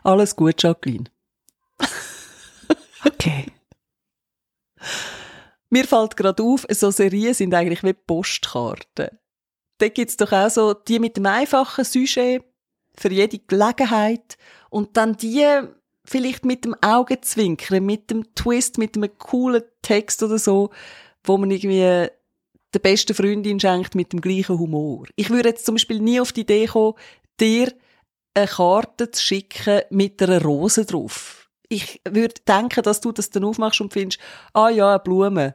Alles 0.02 0.34
gut, 0.34 0.62
Jacqueline. 0.62 1.10
Okay. 3.06 3.46
Mir 5.70 5.84
fällt 5.84 6.16
gerade 6.16 6.42
auf, 6.42 6.66
so 6.70 6.90
Serien 6.90 7.34
sind 7.34 7.54
eigentlich 7.54 7.82
wie 7.82 7.92
Postkarten. 7.92 9.18
Da 9.78 9.88
gibt's 9.88 10.16
doch 10.16 10.32
auch 10.32 10.50
so 10.50 10.74
die 10.74 10.98
mit 10.98 11.16
dem 11.16 11.26
einfachen 11.26 11.84
Sujet 11.84 12.42
für 12.96 13.10
jede 13.10 13.38
Gelegenheit 13.38 14.38
und 14.70 14.96
dann 14.96 15.16
die 15.16 15.44
vielleicht 16.04 16.44
mit 16.44 16.64
dem 16.64 16.74
Augenzwinkern, 16.80 17.84
mit 17.84 18.10
dem 18.10 18.34
Twist, 18.34 18.78
mit 18.78 18.96
einem 18.96 19.16
coolen 19.18 19.62
Text 19.82 20.22
oder 20.22 20.38
so, 20.38 20.70
wo 21.24 21.36
man 21.36 21.50
irgendwie 21.50 22.08
der 22.74 22.78
besten 22.80 23.14
Freundin 23.14 23.60
schenkt 23.60 23.94
mit 23.94 24.12
dem 24.12 24.20
gleichen 24.20 24.58
Humor. 24.58 25.06
Ich 25.16 25.30
würde 25.30 25.50
jetzt 25.50 25.66
zum 25.66 25.74
Beispiel 25.74 26.00
nie 26.00 26.20
auf 26.20 26.32
die 26.32 26.42
Idee 26.42 26.66
kommen, 26.66 26.94
dir 27.38 27.72
eine 28.34 28.46
Karte 28.46 29.10
zu 29.10 29.22
schicken 29.22 29.82
mit 29.90 30.22
einer 30.22 30.42
Rose 30.42 30.84
drauf 30.84 31.45
ich 31.68 32.00
würde 32.08 32.34
denken, 32.46 32.82
dass 32.82 33.00
du 33.00 33.12
das 33.12 33.30
dann 33.30 33.44
aufmachst 33.44 33.80
und 33.80 33.92
findest, 33.92 34.20
ah 34.52 34.68
ja, 34.68 34.90
eine 34.90 34.98
Blume. 35.00 35.54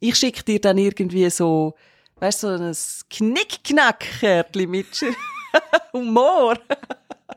Ich 0.00 0.16
schicke 0.16 0.42
dir 0.42 0.60
dann 0.60 0.78
irgendwie 0.78 1.28
so, 1.30 1.74
weißt 2.16 2.42
du, 2.42 2.58
so 2.58 2.64
ein 2.64 2.74
Knickknack-Kärtchen 3.08 4.70
mit 4.70 5.04
Humor. 5.92 6.58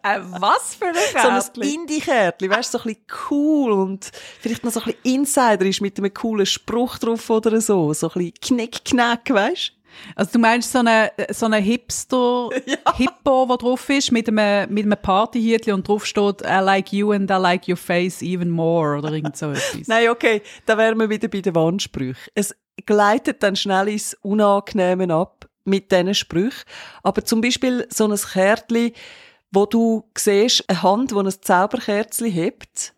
Äh, 0.04 0.20
was 0.22 0.76
für 0.76 0.88
ein 0.88 0.96
So 1.54 1.62
ein 1.62 1.68
Indie-Kärtchen, 1.68 2.50
weißt 2.50 2.74
du, 2.74 2.78
so 2.78 2.84
ein 2.84 2.96
bisschen 2.96 3.06
cool 3.30 3.72
und 3.72 4.12
vielleicht 4.40 4.64
noch 4.64 4.72
so 4.72 4.82
ein 4.82 4.86
bisschen 4.86 5.16
Insider 5.16 5.66
ist 5.66 5.82
mit 5.82 5.98
einem 5.98 6.14
coolen 6.14 6.46
Spruch 6.46 6.98
drauf 7.00 7.30
oder 7.30 7.60
so. 7.60 7.94
So 7.94 8.08
ein 8.08 8.14
bisschen 8.14 8.34
Knick-Knack, 8.42 9.30
weißt 9.30 9.70
du? 9.70 9.79
Also 10.16 10.34
du 10.34 10.40
meinst 10.40 10.72
so 10.72 10.80
eine, 10.80 11.12
so 11.32 11.46
eine 11.46 11.58
Hipster-Hippo, 11.58 13.46
der 13.50 13.58
drauf 13.58 13.90
ist, 13.90 14.12
mit 14.12 14.28
einem, 14.28 14.74
mit 14.74 14.86
einem 14.86 14.98
Partyhütchen 15.02 15.74
und 15.74 15.88
drauf 15.88 16.06
steht 16.06 16.42
I 16.42 16.60
like 16.62 16.92
you 16.94 17.12
and 17.12 17.30
I 17.30 17.36
like 17.36 17.68
your 17.68 17.78
face 17.78 18.22
even 18.22 18.50
more 18.50 18.98
oder 18.98 19.12
irgend 19.12 19.38
so 19.38 19.52
etwas. 19.52 19.72
Nein, 19.88 20.10
okay, 20.10 20.42
da 20.66 20.78
wären 20.78 20.98
wir 21.00 21.10
wieder 21.10 21.28
bei 21.28 21.42
den 21.42 21.56
Wandsprüchen. 21.56 22.32
Es 22.36 22.56
gleitet 22.86 23.44
dann 23.44 23.56
schnell 23.56 23.90
ins 23.90 24.16
Unangenehme 24.22 25.14
ab 25.14 25.48
mit 25.66 25.92
diesen 25.92 26.14
Sprüchen. 26.14 26.64
Aber 27.04 27.24
zum 27.24 27.42
Beispiel 27.42 27.88
so 27.90 28.08
ein 28.08 28.16
Kärtchen, 28.16 28.92
wo 29.52 29.66
du 29.66 30.04
siehst, 30.18 30.64
eine 30.68 30.84
Hand, 30.84 31.12
die 31.12 31.16
ein 31.16 31.30
Zauberkerzchen 31.30 32.32
hebt 32.32 32.94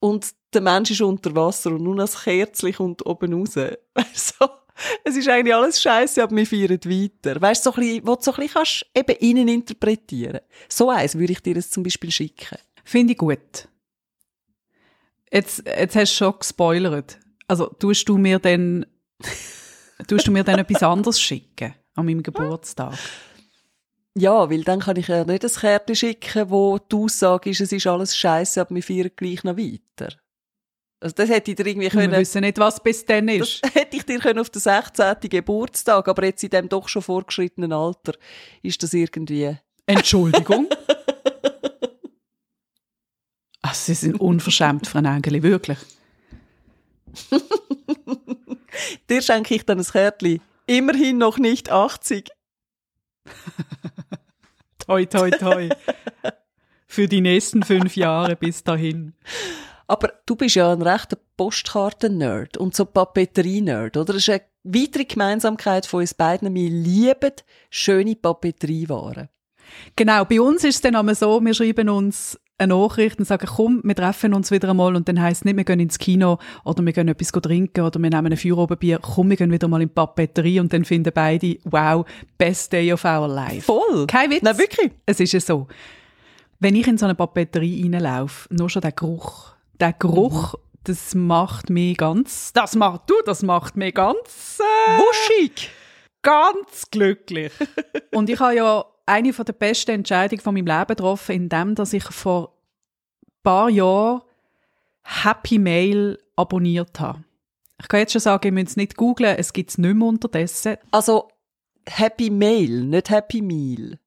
und 0.00 0.34
der 0.52 0.60
Mensch 0.60 0.90
ist 0.90 1.00
unter 1.00 1.34
Wasser 1.34 1.70
und 1.70 1.82
nur 1.82 1.96
das 1.96 2.24
Kerzchen 2.24 2.72
kommt 2.72 3.04
oben 3.06 3.32
raus. 3.34 3.54
Es 5.04 5.16
ist 5.16 5.28
eigentlich 5.28 5.54
alles 5.54 5.80
scheiße, 5.80 6.22
aber 6.22 6.36
wir 6.36 6.46
feiern 6.46 6.78
weiter. 6.84 7.40
Weißt 7.40 7.64
du, 7.64 7.70
so 7.70 7.76
ein 7.76 7.80
bisschen, 7.80 8.06
wo 8.06 8.14
du 8.16 8.22
so 8.22 8.32
ein 8.32 8.36
bisschen 8.36 8.54
kannst 8.54 8.86
eben 8.94 9.16
innen 9.18 9.48
interpretieren. 9.48 10.40
So 10.68 10.90
eins 10.90 11.16
würde 11.16 11.32
ich 11.32 11.40
dir 11.40 11.54
jetzt 11.54 11.72
zum 11.72 11.82
Beispiel 11.82 12.10
schicken. 12.10 12.58
Finde 12.84 13.12
ich 13.12 13.18
gut. 13.18 13.68
Jetzt, 15.32 15.64
jetzt 15.66 15.96
hast 15.96 16.12
du 16.12 16.16
schon 16.16 16.38
gespoilert. 16.38 17.18
Also, 17.48 17.66
tust 17.66 18.08
du 18.08 18.18
mir 18.18 18.38
dann, 18.38 18.86
tust 20.08 20.26
du 20.26 20.30
mir 20.30 20.44
dann 20.44 20.60
etwas 20.60 20.82
anderes 20.82 21.20
schicken 21.20 21.74
an 21.94 22.06
meinem 22.06 22.22
Geburtstag? 22.22 22.94
Ja, 24.16 24.48
weil 24.48 24.62
dann 24.62 24.80
kann 24.80 24.96
ich 24.96 25.08
ja 25.08 25.24
nicht 25.24 25.44
ein 25.44 25.50
Kärtchen 25.50 25.96
schicken, 25.96 26.50
wo 26.50 26.78
die 26.78 26.94
Aussage 26.94 27.50
ist, 27.50 27.60
es 27.60 27.72
ist 27.72 27.86
alles 27.86 28.16
scheiße, 28.16 28.60
aber 28.60 28.74
wir 28.74 28.82
feiern 28.82 29.10
gleich 29.16 29.42
noch 29.42 29.56
weiter. 29.56 30.14
Also 31.04 31.16
das 31.16 31.28
hätte 31.28 31.50
ich 31.50 31.56
dir 31.58 31.66
irgendwie 31.66 31.90
können... 31.90 32.12
Wir 32.12 32.20
wissen 32.20 32.40
nicht, 32.40 32.56
was 32.56 32.82
bis 32.82 33.04
dann 33.04 33.28
ist. 33.28 33.62
Das 33.62 33.74
hätte 33.74 33.94
ich 33.98 34.06
dir 34.06 34.18
können 34.18 34.38
auf 34.38 34.48
den 34.48 34.62
16. 34.62 35.16
Geburtstag, 35.28 36.08
aber 36.08 36.24
jetzt 36.24 36.42
in 36.42 36.48
dem 36.48 36.70
doch 36.70 36.88
schon 36.88 37.02
vorgeschrittenen 37.02 37.74
Alter 37.74 38.14
ist 38.62 38.82
das 38.82 38.94
irgendwie... 38.94 39.54
Entschuldigung? 39.84 40.66
Ach, 43.60 43.74
Sie 43.74 43.92
sind 43.92 44.18
unverschämt, 44.18 44.86
Frau 44.86 45.00
Engeli, 45.00 45.42
wirklich. 45.42 45.76
dir 49.10 49.20
schenke 49.20 49.56
ich 49.56 49.66
dann 49.66 49.80
ein 49.80 49.84
Kärtchen. 49.84 50.40
Immerhin 50.66 51.18
noch 51.18 51.36
nicht 51.36 51.70
80. 51.70 52.30
toi, 54.78 55.04
toi, 55.04 55.30
toi. 55.32 55.68
Für 56.86 57.08
die 57.08 57.20
nächsten 57.20 57.62
fünf 57.62 57.94
Jahre 57.94 58.36
bis 58.36 58.64
dahin. 58.64 59.12
Aber 59.94 60.12
du 60.26 60.34
bist 60.34 60.56
ja 60.56 60.72
ein 60.72 60.82
rechter 60.82 61.16
Postkarten-Nerd 61.36 62.56
und 62.56 62.74
so 62.74 62.84
Papeterie-Nerd, 62.84 63.96
oder? 63.96 64.12
Das 64.12 64.16
ist 64.22 64.28
eine 64.28 64.40
weitere 64.64 65.04
Gemeinsamkeit 65.04 65.86
von 65.86 66.00
uns 66.00 66.14
beiden. 66.14 66.52
Wir 66.52 66.68
lieben 66.68 67.30
schöne 67.70 68.16
Papeteriewaren. 68.16 69.28
Genau, 69.94 70.24
bei 70.24 70.40
uns 70.40 70.64
ist 70.64 70.74
es 70.74 70.80
dann 70.80 70.96
einmal 70.96 71.14
so, 71.14 71.40
wir 71.40 71.54
schreiben 71.54 71.88
uns 71.88 72.40
eine 72.58 72.74
Nachricht 72.74 73.20
und 73.20 73.24
sagen, 73.24 73.46
komm, 73.46 73.82
wir 73.84 73.94
treffen 73.94 74.34
uns 74.34 74.50
wieder 74.50 74.68
einmal 74.68 74.96
und 74.96 75.08
dann 75.08 75.22
heisst 75.22 75.42
es 75.42 75.44
nicht, 75.44 75.58
wir 75.58 75.64
gehen 75.64 75.78
ins 75.78 75.98
Kino 76.00 76.38
oder 76.64 76.84
wir 76.84 76.92
gehen 76.92 77.06
etwas 77.06 77.30
trinken 77.30 77.82
oder 77.82 78.00
wir 78.00 78.10
nehmen 78.10 78.32
ein 78.32 78.36
Feuerobenbier, 78.36 78.98
komm, 78.98 79.30
wir 79.30 79.36
gehen 79.36 79.52
wieder 79.52 79.68
mal 79.68 79.80
in 79.80 79.88
die 79.88 79.94
Papeterie 79.94 80.58
und 80.58 80.72
dann 80.72 80.84
finden 80.84 81.12
beide, 81.14 81.56
wow, 81.66 82.04
best 82.36 82.72
day 82.72 82.92
of 82.92 83.04
our 83.04 83.28
life. 83.28 83.62
Voll. 83.62 84.08
Kein 84.08 84.30
Witz. 84.30 84.42
Nein, 84.42 84.58
wirklich. 84.58 84.90
Es 85.06 85.20
ist 85.20 85.32
ja 85.32 85.40
so. 85.40 85.68
Wenn 86.58 86.74
ich 86.74 86.88
in 86.88 86.98
so 86.98 87.06
eine 87.06 87.14
Papeterie 87.14 87.82
reinlaufe, 87.84 88.52
nur 88.52 88.68
schon 88.68 88.82
der 88.82 88.92
Geruch, 88.92 89.53
der 89.80 89.92
Geruch, 89.92 90.54
mhm. 90.54 90.58
das 90.84 91.14
macht 91.14 91.70
mich 91.70 91.96
ganz, 91.96 92.52
das 92.52 92.74
macht 92.74 93.08
du, 93.10 93.14
das 93.26 93.42
macht 93.42 93.76
mich 93.76 93.94
ganz 93.94 94.60
äh, 94.60 94.98
wuschig, 94.98 95.70
ganz 96.22 96.90
glücklich. 96.90 97.52
und 98.12 98.30
ich 98.30 98.38
habe 98.40 98.56
ja 98.56 98.84
eine 99.06 99.32
der 99.32 99.52
besten 99.52 99.92
Entscheidungen 99.92 100.40
von 100.40 100.54
meinem 100.54 100.66
Leben 100.66 100.86
getroffen, 100.88 101.32
indem 101.32 101.74
dass 101.74 101.92
ich 101.92 102.04
vor 102.04 102.54
ein 103.22 103.42
paar 103.42 103.68
Jahren 103.68 104.22
Happy 105.02 105.58
Mail 105.58 106.18
abonniert 106.36 106.98
habe. 107.00 107.24
Ich 107.80 107.88
kann 107.88 108.00
jetzt 108.00 108.12
schon 108.12 108.20
sagen, 108.20 108.46
ihr 108.46 108.52
müsst 108.52 108.68
es 108.68 108.76
nicht 108.76 108.96
googlen, 108.96 109.36
es 109.36 109.52
gibt 109.52 109.70
es 109.70 109.78
nicht 109.78 109.94
mehr 109.94 110.08
unterdessen. 110.08 110.76
Also 110.90 111.28
Happy 111.86 112.30
Mail, 112.30 112.84
nicht 112.84 113.10
Happy 113.10 113.42
Meal. 113.42 113.98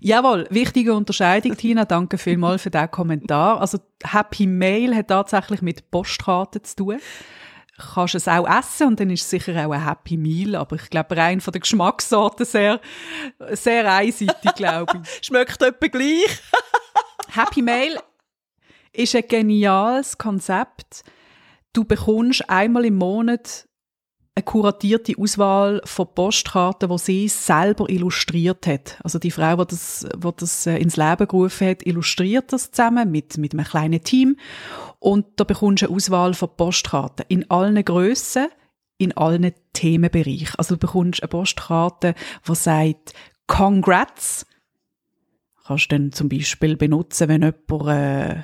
Jawohl, 0.00 0.46
wichtige 0.50 0.94
Unterscheidung, 0.94 1.56
Tina. 1.56 1.84
Danke 1.84 2.18
vielmals 2.18 2.62
für 2.62 2.70
diesen 2.70 2.90
Kommentar. 2.90 3.60
Also 3.60 3.78
Happy 4.04 4.46
Mail 4.46 4.94
hat 4.94 5.08
tatsächlich 5.08 5.62
mit 5.62 5.90
Postkarten 5.90 6.64
zu 6.64 6.76
tun. 6.76 6.98
Kannst 7.94 8.14
es 8.14 8.28
auch 8.28 8.46
essen 8.46 8.88
und 8.88 9.00
dann 9.00 9.10
ist 9.10 9.22
es 9.22 9.30
sicher 9.30 9.66
auch 9.66 9.72
ein 9.72 9.86
Happy 9.86 10.16
Meal, 10.16 10.54
aber 10.54 10.76
ich 10.76 10.90
glaube 10.90 11.16
rein 11.16 11.40
von 11.40 11.52
der 11.52 11.60
Geschmackssorte 11.60 12.44
sehr, 12.44 12.80
sehr 13.50 13.92
einseitig, 13.92 14.54
glaube 14.54 15.02
ich. 15.02 15.18
Schmeckt 15.26 15.62
etwa 15.62 15.86
gleich. 15.88 16.42
Happy 17.28 17.62
Mail 17.62 17.98
ist 18.92 19.16
ein 19.16 19.26
geniales 19.26 20.18
Konzept. 20.18 21.02
Du 21.72 21.84
bekommst 21.84 22.48
einmal 22.48 22.84
im 22.84 22.96
Monat 22.96 23.66
eine 24.34 24.44
kuratierte 24.44 25.14
Auswahl 25.18 25.82
von 25.84 26.08
Postkarten, 26.14 26.88
die 26.88 26.98
sie 26.98 27.28
selber 27.28 27.88
illustriert 27.90 28.66
hat. 28.66 28.98
Also 29.04 29.18
die 29.18 29.30
Frau, 29.30 29.56
die 29.56 29.70
das, 29.70 30.06
die 30.14 30.30
das 30.36 30.66
äh, 30.66 30.78
ins 30.78 30.96
Leben 30.96 31.28
gerufen 31.28 31.68
hat, 31.68 31.86
illustriert 31.86 32.52
das 32.52 32.70
zusammen 32.70 33.10
mit, 33.10 33.36
mit 33.36 33.52
einem 33.52 33.66
kleinen 33.66 34.02
Team. 34.02 34.36
Und 34.98 35.26
da 35.36 35.44
bekommst 35.44 35.82
du 35.82 35.86
eine 35.86 35.96
Auswahl 35.96 36.32
von 36.32 36.56
Postkarten 36.56 37.26
in 37.28 37.50
allen 37.50 37.84
Grössen, 37.84 38.48
in 38.96 39.14
allen 39.16 39.52
Themenbereichen. 39.74 40.54
Also 40.56 40.76
du 40.76 40.80
bekommst 40.80 41.22
eine 41.22 41.28
Postkarte, 41.28 42.14
die 42.48 42.54
sagt 42.54 43.12
Congrats. 43.46 44.46
Kannst 45.66 45.92
du 45.92 45.96
dann 45.98 46.12
zum 46.12 46.30
Beispiel 46.30 46.76
benutzen, 46.76 47.28
wenn 47.28 47.42
jemand 47.42 47.88
äh, 47.88 48.42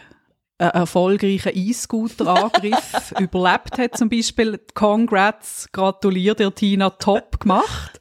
einen 0.59 0.71
erfolgreichen 0.71 1.53
E-Scooter-Angriff 1.55 3.13
überlebt 3.19 3.79
hat, 3.79 3.97
zum 3.97 4.09
Beispiel. 4.09 4.61
Congrats, 4.75 5.69
gratuliere 5.73 6.35
dir, 6.35 6.55
Tina, 6.55 6.91
top 6.91 7.41
gemacht. 7.41 8.01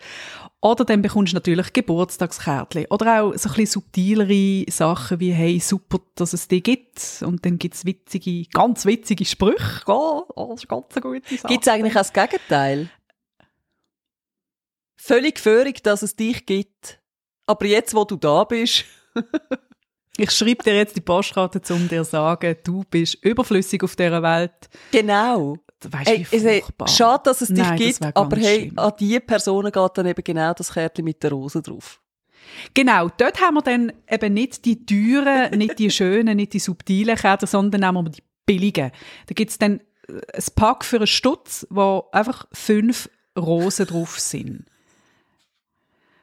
Oder 0.60 0.86
dann 0.86 1.04
bekommst 1.04 1.34
du 1.34 1.36
natürlich 1.36 1.72
Geburtstagskärtchen. 1.72 2.88
Oder 2.90 3.22
auch 3.22 3.34
so 3.36 3.50
ein 3.50 3.56
bisschen 3.56 3.82
subtilere 3.82 4.66
Sachen 4.72 5.20
wie, 5.20 5.32
hey, 5.32 5.60
super, 5.60 6.00
dass 6.16 6.34
es 6.34 6.48
die 6.48 6.64
gibt. 6.64 7.24
Und 7.24 7.46
dann 7.46 7.60
gibt's 7.60 7.86
witzige, 7.86 8.46
ganz 8.52 8.86
witzige 8.86 9.24
Sprüche. 9.24 9.84
Oh, 9.86 10.26
das 10.50 10.62
ist 10.62 10.68
ganz 10.68 10.88
eine 10.94 11.02
gute 11.02 11.38
Sache. 11.38 11.48
Gibt's 11.48 11.68
eigentlich 11.68 11.94
auch 11.94 12.00
das 12.00 12.14
Gegenteil? 12.14 12.90
Völlig 15.00 15.40
völlig, 15.40 15.84
dass 15.84 16.02
es 16.02 16.16
dich 16.16 16.46
gibt. 16.48 17.00
Aber 17.46 17.66
jetzt, 17.66 17.94
wo 17.94 18.04
du 18.04 18.16
da 18.16 18.44
bist... 18.44 18.86
Ich 20.18 20.32
schreibe 20.32 20.64
dir 20.64 20.76
jetzt 20.76 20.96
die 20.96 21.02
Postkarte, 21.02 21.62
um 21.74 21.88
dir 21.88 22.04
zu 22.04 22.12
sagen, 22.12 22.56
du 22.64 22.84
bist 22.90 23.16
überflüssig 23.24 23.84
auf 23.84 23.96
dieser 23.96 24.22
Welt. 24.24 24.70
Genau. 24.92 25.58
Weißt, 25.84 26.10
Ey, 26.10 26.28
wie 26.32 26.88
schade, 26.88 27.22
dass 27.26 27.42
es 27.42 27.50
dich 27.50 27.60
Nein, 27.60 27.78
gibt, 27.78 28.02
aber 28.16 28.36
hey, 28.38 28.62
schlimm. 28.62 28.80
an 28.80 28.94
diese 29.00 29.20
Personen 29.20 29.72
geht 29.72 29.92
dann 29.94 30.08
eben 30.08 30.24
genau 30.24 30.54
das 30.54 30.74
Kärtchen 30.74 31.06
mit 31.06 31.22
der 31.22 31.32
Rose 31.32 31.62
drauf. 31.62 32.02
Genau, 32.74 33.10
dort 33.16 33.40
haben 33.42 33.56
wir 33.56 33.62
dann 33.62 33.94
eben 34.10 34.34
nicht 34.34 34.66
die 34.66 34.86
teuren, 34.86 35.52
nicht 35.58 35.78
die 35.78 35.92
schönen, 35.92 36.38
nicht 36.38 36.54
die 36.54 36.60
subtilen 36.60 37.16
Kärtchen, 37.16 37.48
sondern 37.48 37.82
nehmen 37.82 38.06
wir 38.06 38.12
die 38.12 38.24
billigen. 38.46 38.92
Da 39.28 39.34
gibt 39.36 39.52
es 39.52 39.60
dann 39.60 39.82
ein 40.08 40.44
Pack 40.56 40.84
für 40.84 40.98
einen 40.98 41.08
Stutz, 41.08 41.68
wo 41.70 42.06
einfach 42.12 42.48
fünf 42.52 43.10
Rosen 43.38 43.86
drauf 43.86 44.20
sind. 44.20 44.66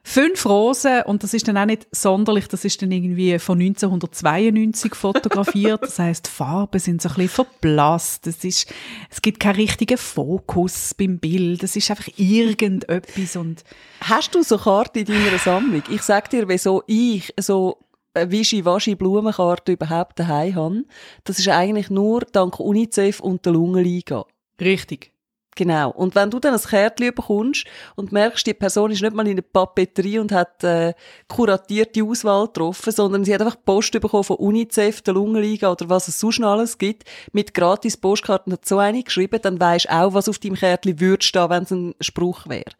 Fünf 0.06 0.44
Rosen, 0.44 1.02
und 1.06 1.22
das 1.22 1.32
ist 1.32 1.48
dann 1.48 1.56
auch 1.56 1.64
nicht 1.64 1.88
sonderlich, 1.90 2.46
das 2.46 2.66
ist 2.66 2.82
dann 2.82 2.92
irgendwie 2.92 3.38
von 3.38 3.58
1992 3.58 4.94
fotografiert. 4.94 5.82
Das 5.82 5.98
heißt, 5.98 6.28
Farben 6.28 6.78
sind 6.78 7.00
so 7.00 7.08
ein 7.08 7.14
bisschen 7.14 7.30
verblasst. 7.30 8.26
Es 8.26 8.44
ist, 8.44 8.72
es 9.10 9.22
gibt 9.22 9.40
keinen 9.40 9.56
richtigen 9.56 9.96
Fokus 9.96 10.92
beim 10.92 11.18
Bild. 11.18 11.62
Es 11.62 11.74
ist 11.74 11.90
einfach 11.90 12.08
irgendetwas 12.16 13.34
und. 13.34 13.64
Hast 14.02 14.34
du 14.34 14.42
so 14.42 14.58
Karten 14.58 14.98
in 14.98 15.06
deiner 15.06 15.38
Sammlung? 15.38 15.82
Ich 15.88 16.02
sag 16.02 16.28
dir, 16.28 16.46
wieso 16.48 16.82
ich 16.86 17.32
so 17.40 17.78
Wischi-Waschi 18.14 18.96
Blumenkarte 18.96 19.72
überhaupt 19.72 20.20
daheim 20.20 20.54
habe. 20.54 20.84
Das 21.24 21.38
ist 21.38 21.48
eigentlich 21.48 21.88
nur 21.88 22.20
dank 22.30 22.60
UNICEF 22.60 23.20
und 23.20 23.44
der 23.46 23.54
Lungenliga. 23.54 24.26
Richtig. 24.60 25.13
Genau. 25.56 25.90
Und 25.90 26.14
wenn 26.14 26.30
du 26.30 26.40
dann 26.40 26.54
ein 26.54 26.60
Kärtchen 26.60 27.14
bekommst 27.14 27.66
und 27.94 28.10
merkst, 28.10 28.46
die 28.46 28.54
Person 28.54 28.90
ist 28.90 29.02
nicht 29.02 29.14
mal 29.14 29.26
in 29.26 29.32
einer 29.32 29.42
Papeterie 29.42 30.18
und 30.18 30.32
hat 30.32 30.64
äh, 30.64 30.94
kuratierte 31.28 32.02
Auswahl 32.02 32.46
getroffen, 32.46 32.92
sondern 32.92 33.24
sie 33.24 33.32
hat 33.32 33.40
einfach 33.40 33.56
Post 33.64 33.92
bekommen 33.92 34.24
von 34.24 34.36
UNICEF, 34.36 35.02
der 35.02 35.14
Lungenliga 35.14 35.70
oder 35.70 35.88
was 35.88 36.08
es 36.08 36.18
sonst 36.18 36.40
noch 36.40 36.52
alles 36.52 36.78
gibt, 36.78 37.04
mit 37.32 37.54
gratis 37.54 37.96
Postkarten 37.96 38.52
hat 38.52 38.66
so 38.66 38.78
eine 38.78 39.02
geschrieben, 39.02 39.40
dann 39.42 39.60
weisst 39.60 39.88
auch, 39.88 40.14
was 40.14 40.28
auf 40.28 40.38
deinem 40.38 40.56
Kärtchen 40.56 40.98
würde 40.98 41.24
stehen, 41.24 41.50
wenn 41.50 41.62
es 41.62 41.70
ein 41.70 41.94
Spruch 42.00 42.48
wäre. 42.48 42.72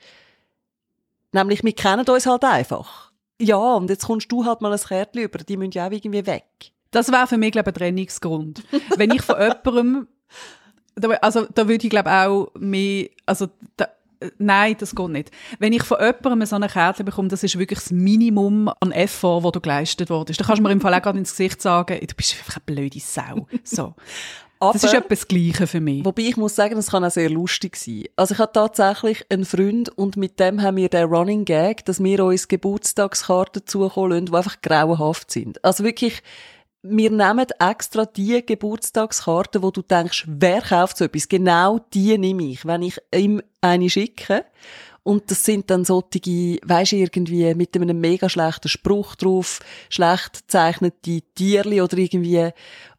Nämlich, 1.33 1.63
wir 1.63 1.73
kennen 1.73 2.09
uns 2.09 2.27
halt 2.27 2.45
einfach. 2.45 3.13
Ja, 3.41 3.75
und 3.75 3.91
jetzt 3.91 4.07
kommst 4.07 4.31
du 4.31 4.45
halt 4.45 4.61
mal 4.61 4.73
ein 4.73 4.79
Kärtchen 4.79 5.23
über, 5.23 5.39
die 5.39 5.57
müssen 5.57 5.73
ja 5.73 5.87
auch 5.87 5.93
irgendwie 5.93 6.27
weg. 6.27 6.45
Das 6.91 7.11
wäre 7.11 7.27
für 7.27 7.39
mich, 7.39 7.53
glaube 7.53 7.71
ich, 7.71 7.77
ein 7.77 7.79
Trennungsgrund. 7.79 8.63
Wenn 8.97 9.11
ich 9.11 9.23
von 9.23 9.37
jemandem, 9.41 10.09
also 11.21 11.47
da 11.55 11.69
würde 11.69 11.85
ich, 11.85 11.91
glaube 11.91 12.11
auch 12.11 12.53
mehr, 12.55 13.09
also 13.27 13.49
da, 13.77 13.89
Nein, 14.39 14.77
das 14.79 14.95
geht 14.95 15.09
nicht. 15.09 15.31
Wenn 15.59 15.73
ich 15.73 15.83
von 15.83 15.99
jemandem 16.01 16.47
so 16.47 16.57
eine 16.57 16.69
Karte 16.69 17.05
bekomme, 17.05 17.29
das 17.29 17.43
ist 17.43 17.59
wirklich 17.59 17.79
das 17.79 17.91
Minimum 17.91 18.71
an 18.81 18.93
Effort, 18.93 19.43
das 19.43 19.53
du 19.53 19.61
geleistet 19.61 20.11
wurdest. 20.11 20.41
Da 20.41 20.45
kannst 20.45 20.61
du 20.61 20.63
mir 20.63 20.73
im 20.73 20.81
Fall 20.81 20.95
auch 20.95 21.03
gerade 21.03 21.19
ins 21.19 21.31
Gesicht 21.31 21.61
sagen, 21.61 21.99
du 22.01 22.15
bist 22.15 22.37
einfach 22.39 22.57
eine 22.57 22.75
blöde 22.75 23.01
Sau. 23.01 23.47
So. 23.63 23.95
Aber, 24.61 24.73
das 24.73 24.85
ist 24.85 24.95
etwas 24.95 25.29
Gleiche 25.29 25.67
für 25.67 25.81
mich. 25.81 26.05
Wobei 26.05 26.23
ich 26.23 26.37
muss 26.37 26.55
sagen, 26.55 26.77
das 26.77 26.91
kann 26.91 27.05
auch 27.05 27.11
sehr 27.11 27.29
lustig 27.29 27.77
sein. 27.77 28.05
Also 28.17 28.35
ich 28.35 28.41
habe 28.41 28.53
tatsächlich 28.53 29.25
einen 29.31 29.45
Freund 29.45 29.91
und 29.91 30.17
mit 30.17 30.41
dem 30.41 30.63
haben 30.63 30.77
wir 30.77 30.89
den 30.89 31.09
Running 31.09 31.45
Gag, 31.45 31.85
dass 31.85 32.03
wir 32.03 32.25
uns 32.25 32.49
Geburtstagskarten 32.49 33.67
zukommen 33.67 34.11
lassen, 34.11 34.27
die 34.27 34.35
einfach 34.35 34.63
grauenhaft 34.63 35.31
sind. 35.31 35.63
Also 35.65 35.85
wirklich, 35.85 36.23
wir 36.87 37.11
nehmen 37.11 37.47
extra 37.59 38.05
die 38.05 38.45
Geburtstagskarten, 38.45 39.63
wo 39.63 39.71
du 39.71 39.81
denkst, 39.81 40.25
wer 40.29 40.61
kauft 40.61 40.99
so 40.99 41.07
etwas? 41.07 41.29
Genau 41.29 41.81
die 41.95 42.19
nehme 42.19 42.45
ich, 42.45 42.67
wenn 42.67 42.83
ich 42.83 42.99
ihm 43.15 43.43
eine 43.63 43.89
schicke. 43.89 44.45
Und 45.03 45.31
das 45.31 45.45
sind 45.45 45.71
dann 45.71 45.85
solche, 45.85 46.59
weisst 46.63 46.93
du, 46.93 46.97
irgendwie 46.97 47.55
mit 47.55 47.75
einem 47.75 48.01
mega 48.01 48.29
schlechten 48.29 48.69
Spruch 48.69 49.15
drauf, 49.17 49.61
schlecht 49.89 50.43
gezeichnete 50.43 51.23
Tierli 51.35 51.81
oder 51.81 51.97
irgendwie 51.97 52.51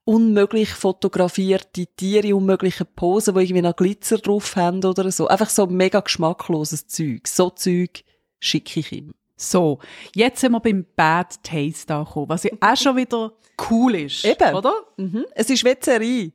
unmöglich 0.03 0.69
fotografierte 0.69 1.87
Tiere, 1.87 2.35
unmögliche 2.35 2.85
Posen, 2.85 3.35
die 3.35 3.41
irgendwie 3.41 3.61
noch 3.61 3.75
Glitzer 3.75 4.17
drauf 4.17 4.55
haben 4.55 4.83
oder 4.83 5.11
so. 5.11 5.27
Einfach 5.27 5.49
so 5.49 5.67
mega 5.67 5.99
geschmackloses 5.99 6.87
Zeug. 6.87 7.27
So 7.27 7.51
Zeug 7.51 8.03
schicke 8.39 8.79
ich 8.79 8.91
ihm. 8.91 9.13
So, 9.35 9.79
jetzt 10.13 10.39
sind 10.39 10.53
wir 10.53 10.59
beim 10.59 10.85
Bad 10.95 11.43
Taste 11.43 11.93
angekommen, 11.93 12.29
was 12.29 12.43
ja 12.43 12.51
auch 12.61 12.77
schon 12.77 12.95
wieder 12.95 13.33
cool 13.69 13.95
ist. 13.95 14.23
Eben. 14.23 14.55
Oder? 14.55 14.73
Mhm. 14.97 15.25
Es 15.35 15.49
ist 15.49 15.63
Wetzerie. 15.63 16.33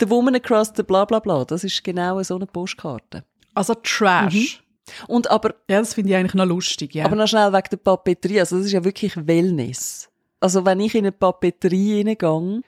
The 0.00 0.10
Woman 0.10 0.34
Across 0.34 0.72
the 0.76 0.82
bla 0.82 1.04
bla 1.04 1.20
bla. 1.20 1.44
Das 1.44 1.64
ist 1.64 1.82
genau 1.82 2.22
so 2.22 2.36
eine 2.36 2.46
Postkarte. 2.46 3.24
Also 3.54 3.74
Trash. 3.74 4.34
Mhm. 4.34 5.04
Und 5.06 5.30
aber... 5.30 5.54
Ja, 5.70 5.78
das 5.78 5.94
finde 5.94 6.10
ich 6.10 6.16
eigentlich 6.16 6.34
noch 6.34 6.44
lustig, 6.44 6.94
ja. 6.94 7.04
Aber 7.04 7.16
noch 7.16 7.28
schnell 7.28 7.52
wegen 7.52 7.68
der 7.70 7.76
Papeterie. 7.76 8.40
Also 8.40 8.56
das 8.56 8.66
ist 8.66 8.72
ja 8.72 8.84
wirklich 8.84 9.14
Wellness. 9.16 10.08
Also 10.40 10.66
wenn 10.66 10.80
ich 10.80 10.94
in 10.94 11.04
eine 11.04 11.12
Papeterie 11.12 12.04
reingehe, 12.04 12.62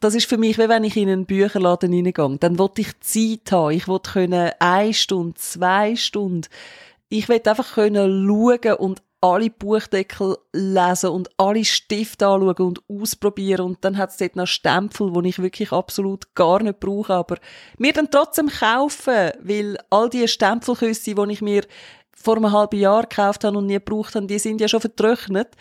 das 0.00 0.14
ist 0.14 0.28
für 0.28 0.36
mich, 0.36 0.58
wie 0.58 0.68
wenn 0.68 0.84
ich 0.84 0.96
in 0.96 1.08
einen 1.08 1.26
Bücherladen 1.26 1.94
reingehe. 1.94 2.38
Dann 2.38 2.58
wollte 2.58 2.82
ich 2.82 3.00
Zeit 3.00 3.52
haben. 3.52 3.70
Ich 3.70 3.88
wollte 3.88 4.10
können 4.10 4.50
eine 4.58 4.92
Stunde, 4.92 5.34
zwei 5.36 5.96
Stunden. 5.96 6.48
Ich 7.08 7.28
will 7.28 7.40
einfach 7.44 7.74
können 7.74 8.26
schauen 8.26 8.74
und 8.74 9.02
alle 9.20 9.48
Buchdeckel 9.48 10.36
lesen 10.52 11.10
und 11.10 11.30
alle 11.38 11.64
Stifte 11.64 12.26
anschauen 12.26 12.66
und 12.66 12.82
ausprobieren 12.88 13.64
und 13.64 13.84
dann 13.84 13.96
hat 13.96 14.10
es 14.10 14.18
dort 14.18 14.36
noch 14.36 14.46
Stempel, 14.46 15.10
die 15.12 15.30
ich 15.30 15.38
wirklich 15.38 15.72
absolut 15.72 16.34
gar 16.34 16.62
nicht 16.62 16.78
brauche, 16.78 17.14
aber 17.14 17.38
mir 17.78 17.94
dann 17.94 18.10
trotzdem 18.10 18.48
kaufen, 18.48 19.30
weil 19.40 19.78
all 19.88 20.10
die 20.10 20.28
Stempelküsse, 20.28 21.14
die 21.14 21.32
ich 21.32 21.40
mir 21.40 21.64
vor 22.14 22.36
einem 22.36 22.52
halben 22.52 22.78
Jahr 22.78 23.02
gekauft 23.02 23.44
habe 23.44 23.56
und 23.56 23.66
nie 23.66 23.74
gebraucht 23.74 24.14
habe, 24.14 24.26
die 24.26 24.38
sind 24.38 24.60
ja 24.60 24.68
schon 24.68 24.80
vertrocknet. 24.80 25.56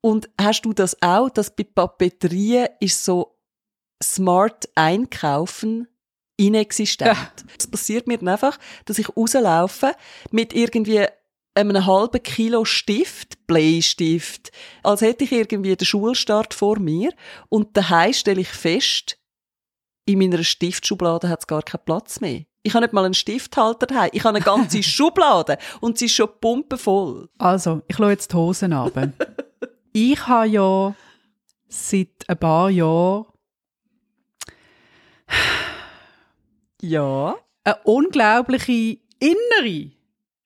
Und 0.00 0.28
hast 0.40 0.62
du 0.62 0.72
das 0.72 1.00
auch, 1.00 1.30
dass 1.30 1.54
bei 1.54 1.64
Papeterie 1.64 2.66
ist 2.80 3.04
so 3.04 3.38
smart 4.02 4.68
einkaufen 4.74 5.88
inexistent. 6.36 7.16
Es 7.58 7.64
ja. 7.64 7.70
passiert 7.70 8.06
mir 8.06 8.18
dann 8.18 8.28
einfach, 8.28 8.58
dass 8.84 8.98
ich 8.98 9.16
rauslaufe 9.16 9.92
mit 10.30 10.54
irgendwie 10.54 11.06
einem 11.54 11.86
halben 11.86 12.22
Kilo 12.22 12.64
Stift, 12.64 13.46
Bleistift, 13.46 14.50
als 14.82 15.02
hätte 15.02 15.24
ich 15.24 15.32
irgendwie 15.32 15.76
den 15.76 15.86
Schulstart 15.86 16.52
vor 16.52 16.78
mir 16.78 17.12
und 17.48 17.76
daheim 17.76 18.12
stelle 18.12 18.40
ich 18.40 18.48
fest, 18.48 19.18
in 20.06 20.18
meiner 20.18 20.42
Stiftschublade 20.42 21.28
hat 21.28 21.40
es 21.40 21.46
gar 21.46 21.62
keinen 21.62 21.84
Platz 21.84 22.20
mehr. 22.20 22.42
Ich 22.62 22.74
habe 22.74 22.84
nicht 22.84 22.92
mal 22.92 23.04
einen 23.04 23.14
Stifthalter 23.14 23.86
daheim. 23.86 24.10
Ich 24.12 24.24
habe 24.24 24.36
eine 24.36 24.44
ganze 24.44 24.82
Schublade 24.82 25.58
und 25.80 25.98
sie 25.98 26.06
ist 26.06 26.14
schon 26.14 26.28
pumpevoll. 26.40 27.28
Also, 27.38 27.82
ich 27.88 27.96
schaue 27.96 28.10
jetzt 28.10 28.32
die 28.32 28.36
Hosen 28.36 28.72
ab. 28.72 28.92
ich 29.92 30.26
habe 30.26 30.48
ja 30.48 30.94
seit 31.68 32.08
ein 32.26 32.38
paar 32.38 32.70
Jahren 32.70 33.26
ja 36.88 37.36
eine 37.64 37.76
unglaubliche 37.84 38.98
innere 39.18 39.90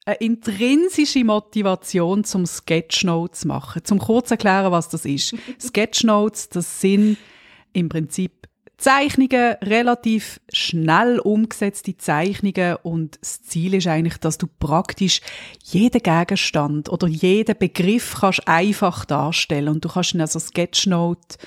eine 0.05 0.17
intrinsische 0.21 1.23
Motivation 1.23 2.25
zum 2.25 2.47
Sketchnotes 2.47 3.45
machen. 3.45 3.85
Zum 3.85 3.99
kurz 3.99 4.31
erklären, 4.31 4.73
was 4.73 4.89
das 4.89 5.05
ist. 5.05 5.37
Sketchnotes, 5.61 6.49
das 6.49 6.81
sind 6.81 7.19
im 7.75 7.91
Prinzip 7.91 8.49
Zeichnungen, 8.79 9.57
relativ 9.61 10.41
schnell 10.53 11.19
umgesetzte 11.19 11.97
Zeichnungen 11.97 12.77
und 12.85 13.19
das 13.21 13.43
Ziel 13.43 13.75
ist 13.75 13.89
eigentlich, 13.89 14.19
dass 14.19 14.39
du 14.39 14.47
praktisch 14.47 15.21
jeden 15.65 16.01
Gegenstand 16.01 16.89
oder 16.89 17.09
jeden 17.09 17.59
Begriff 17.59 18.19
kannst 18.21 18.47
einfach 18.47 19.05
darstellen 19.05 19.69
und 19.69 19.85
du 19.85 19.89
kannst 19.89 20.15
in 20.15 20.21
also 20.21 20.39
Sketchnote 20.39 21.39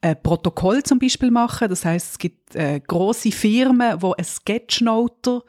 ein 0.00 0.22
Protokoll 0.22 0.82
zum 0.82 0.98
Beispiel 0.98 1.30
machen. 1.30 1.68
Das 1.68 1.84
heißt, 1.84 2.12
es 2.12 2.18
gibt 2.18 2.54
äh, 2.54 2.80
große 2.80 3.32
Firmen, 3.32 4.00
wo 4.00 4.12
ein 4.12 4.24
Sketchnoter 4.24 5.42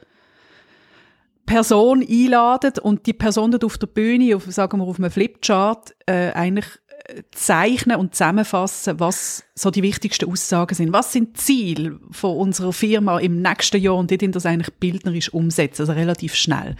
Person 1.47 2.05
einladen 2.07 2.73
und 2.83 3.05
die 3.07 3.13
Person 3.13 3.51
dort 3.51 3.63
auf 3.63 3.77
der 3.77 3.87
Bühne, 3.87 4.35
auf, 4.35 4.43
sagen 4.45 4.79
wir 4.79 4.83
auf 4.85 4.99
einem 4.99 5.09
Flipchart, 5.09 5.95
äh, 6.05 6.31
eigentlich 6.33 6.65
äh, 7.05 7.23
zeichnen 7.31 7.95
und 7.95 8.13
zusammenfassen, 8.13 8.99
was 8.99 9.45
so 9.55 9.71
die 9.71 9.81
wichtigsten 9.81 10.29
Aussagen 10.29 10.75
sind. 10.75 10.91
Was 10.91 11.13
sind 11.13 11.37
die 11.37 11.41
Ziele 11.41 11.99
von 12.11 12.35
unserer 12.35 12.73
Firma 12.73 13.19
im 13.19 13.41
nächsten 13.41 13.81
Jahr 13.81 13.95
und 13.95 14.11
die 14.11 14.17
das 14.17 14.45
eigentlich 14.45 14.75
bildnerisch 14.75 15.33
umsetzen, 15.33 15.83
also 15.83 15.93
relativ 15.93 16.35
schnell. 16.35 16.75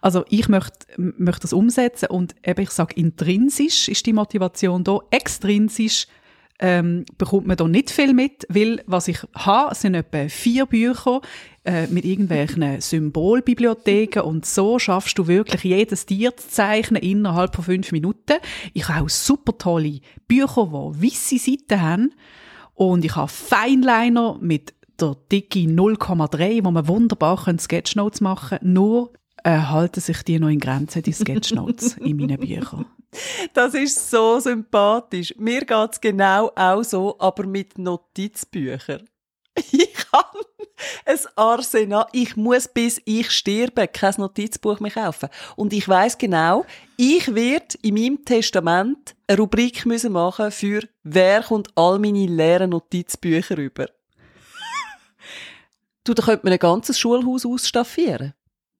Also 0.00 0.24
ich 0.28 0.48
möchte, 0.48 0.86
möchte 0.96 1.42
das 1.42 1.52
umsetzen 1.52 2.06
und 2.06 2.34
eben 2.44 2.60
ich 2.60 2.70
sage 2.70 2.94
intrinsisch 2.96 3.88
ist 3.88 4.04
die 4.04 4.12
Motivation 4.12 4.82
da, 4.82 4.98
extrinsisch 5.12 6.08
ähm, 6.58 7.04
bekommt 7.18 7.46
man 7.46 7.56
da 7.56 7.66
nicht 7.66 7.90
viel 7.90 8.14
mit, 8.14 8.46
weil 8.48 8.82
was 8.86 9.08
ich 9.08 9.18
habe, 9.34 9.74
sind 9.74 9.94
etwa 9.94 10.28
vier 10.28 10.66
Bücher 10.66 11.20
äh, 11.64 11.86
mit 11.88 12.04
irgendwelchen 12.04 12.80
Symbolbibliotheken 12.80 14.22
und 14.22 14.46
so 14.46 14.78
schaffst 14.78 15.18
du 15.18 15.26
wirklich 15.26 15.64
jedes 15.64 16.06
Tier 16.06 16.36
zu 16.36 16.48
zeichnen 16.48 17.02
innerhalb 17.02 17.54
von 17.54 17.64
fünf 17.64 17.92
Minuten. 17.92 18.36
Ich 18.74 18.88
habe 18.88 19.04
auch 19.04 19.08
super 19.08 19.58
tolle 19.58 20.00
Bücher, 20.28 20.66
die 20.66 21.04
weisse 21.04 21.38
Seiten 21.38 21.80
haben 21.80 22.14
und 22.74 23.04
ich 23.04 23.16
habe 23.16 23.28
Feinliner 23.28 24.38
mit 24.40 24.74
der 25.00 25.16
Dicke 25.30 25.60
0,3, 25.60 26.64
wo 26.64 26.70
man 26.70 26.86
wunderbar 26.86 27.42
Sketchnotes 27.58 28.20
machen 28.20 28.58
kann, 28.58 28.72
nur 28.72 29.12
äh, 29.44 29.58
halten 29.58 30.00
sich 30.00 30.22
die 30.22 30.38
noch 30.38 30.48
in 30.48 30.60
Grenzen, 30.60 31.02
die 31.02 31.12
Sketchnotes 31.12 31.96
in 32.00 32.16
meinen 32.16 32.38
Büchern. 32.38 32.86
Das 33.52 33.74
ist 33.74 34.10
so 34.10 34.40
sympathisch. 34.40 35.34
Mir 35.36 35.64
geht's 35.64 36.00
genau 36.00 36.50
auch 36.54 36.82
so, 36.82 37.16
aber 37.18 37.46
mit 37.46 37.78
Notizbüchern. 37.78 39.08
Ich 39.72 40.06
habe 40.12 40.46
ein 41.04 41.18
Arsenal. 41.36 42.06
Ich 42.12 42.36
muss 42.36 42.68
bis 42.68 43.00
ich 43.04 43.30
sterbe 43.30 43.86
kein 43.88 44.14
Notizbuch 44.18 44.80
mehr 44.80 44.90
kaufen. 44.90 45.28
Und 45.56 45.72
ich 45.72 45.88
weiß 45.88 46.18
genau, 46.18 46.64
ich 46.96 47.34
werde 47.34 47.76
in 47.82 47.94
meinem 47.94 48.24
Testament 48.24 49.14
eine 49.26 49.38
Rubrik 49.38 49.86
müssen 49.86 50.12
machen 50.12 50.50
für 50.50 50.82
wer 51.02 51.42
kommt 51.42 51.68
all 51.76 51.98
meine 51.98 52.26
leeren 52.26 52.70
Notizbücher 52.70 53.56
über. 53.56 53.86
du, 56.04 56.14
da 56.14 56.22
könnte 56.22 56.44
man 56.44 56.52
ein 56.54 56.58
ganzes 56.58 56.98
Schulhaus 56.98 57.46
ausstaffieren. 57.46 58.34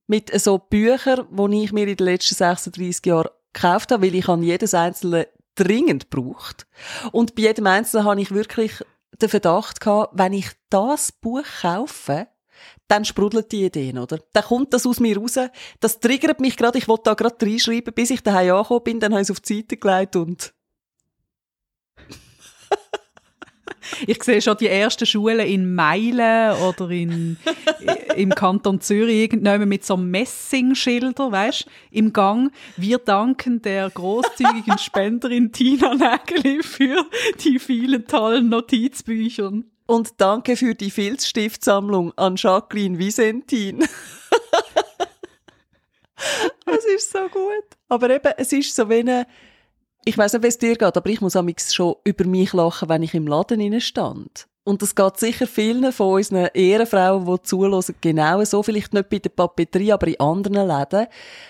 Mit 0.06 0.30
so 0.40 0.58
Büchern, 0.58 1.26
die 1.30 1.64
ich 1.64 1.72
mir 1.72 1.86
in 1.86 1.96
den 1.96 2.06
letzten 2.06 2.34
36 2.34 3.06
Jahren 3.06 3.30
gekauft 3.52 3.92
habe, 3.92 4.06
weil 4.06 4.14
ich 4.14 4.28
an 4.28 4.42
jedes 4.42 4.74
einzelne 4.74 5.28
dringend 5.54 6.10
braucht. 6.10 6.66
Und 7.12 7.34
bei 7.34 7.42
jedem 7.42 7.66
einzelnen 7.66 8.06
habe 8.06 8.20
ich 8.20 8.30
wirklich 8.30 8.82
den 9.20 9.28
Verdacht 9.28 9.80
gehabt, 9.80 10.18
wenn 10.18 10.32
ich 10.32 10.50
das 10.70 11.12
Buch 11.12 11.44
kaufe, 11.60 12.28
dann 12.88 13.04
sprudelt 13.04 13.52
die 13.52 13.64
Ideen, 13.64 13.98
oder? 13.98 14.18
Dann 14.32 14.44
kommt 14.44 14.72
das 14.72 14.86
aus 14.86 15.00
mir 15.00 15.16
raus. 15.16 15.38
Das 15.80 16.00
triggert 16.00 16.40
mich 16.40 16.56
gerade. 16.56 16.78
Ich 16.78 16.88
wollte 16.88 17.04
da 17.04 17.14
gerade 17.14 17.44
reinschreiben, 17.44 17.92
bis 17.94 18.10
ich 18.10 18.22
daheim 18.22 18.54
angekommen 18.54 18.84
bin. 18.84 19.00
Dann 19.00 19.12
habe 19.12 19.22
ich 19.22 19.26
es 19.26 19.30
auf 19.30 19.40
die 19.40 19.58
Seite 19.58 19.76
gelegt 19.76 20.16
und 20.16 20.54
Ich 24.06 24.22
sehe 24.22 24.40
schon 24.42 24.56
die 24.56 24.68
ersten 24.68 25.06
Schulen 25.06 25.46
in 25.46 25.74
Meilen 25.74 26.56
oder 26.62 26.90
in, 26.90 27.36
im 28.16 28.30
Kanton 28.30 28.80
Zürich 28.80 29.22
irgendwann 29.22 29.68
mit 29.68 29.84
so 29.84 29.96
Messingschilder, 29.96 31.30
weißt, 31.30 31.66
im 31.90 32.12
Gang. 32.12 32.52
Wir 32.76 32.98
danken 32.98 33.62
der 33.62 33.90
großzügigen 33.90 34.78
Spenderin 34.78 35.52
Tina 35.52 35.94
Nägeli 35.94 36.62
für 36.62 37.04
die 37.44 37.58
vielen 37.58 38.06
tollen 38.06 38.48
Notizbüchern. 38.48 39.64
Und 39.86 40.12
danke 40.18 40.56
für 40.56 40.74
die 40.74 40.90
Filzstiftsammlung 40.90 42.12
an 42.16 42.36
Jacqueline 42.36 42.98
Visentin. 42.98 43.84
Es 46.66 46.84
ist 46.84 47.12
so 47.12 47.28
gut. 47.28 47.64
Aber 47.88 48.10
eben, 48.10 48.32
es 48.36 48.52
ist 48.52 48.74
so 48.74 48.88
wie 48.88 49.00
eine 49.00 49.26
Ich 50.04 50.18
weiß 50.18 50.32
nicht, 50.32 50.42
wie 50.42 50.48
es 50.48 50.58
dir 50.58 50.76
geht, 50.76 50.96
aber 50.96 51.10
ich 51.10 51.20
muss 51.20 51.36
amigs 51.36 51.74
schon 51.74 51.94
über 52.02 52.24
mich 52.24 52.52
lachen, 52.52 52.88
wenn 52.88 53.02
ich 53.02 53.14
im 53.14 53.28
Laden 53.28 53.80
stand. 53.80 54.48
Und 54.64 54.82
das 54.82 54.94
geht 54.94 55.16
sicher 55.16 55.46
vielen 55.46 55.92
von 55.92 56.14
unseren 56.14 56.48
Ehrenfrauen, 56.54 57.24
die 57.26 57.42
zulassen, 57.42 57.96
genau 58.00 58.44
so. 58.44 58.62
Vielleicht 58.62 58.94
nicht 58.94 59.08
bei 59.08 59.18
der 59.18 59.30
Papeterie, 59.30 59.92
aber 59.92 60.06
in 60.06 60.20
anderen 60.20 60.68
Läden. 60.68 61.06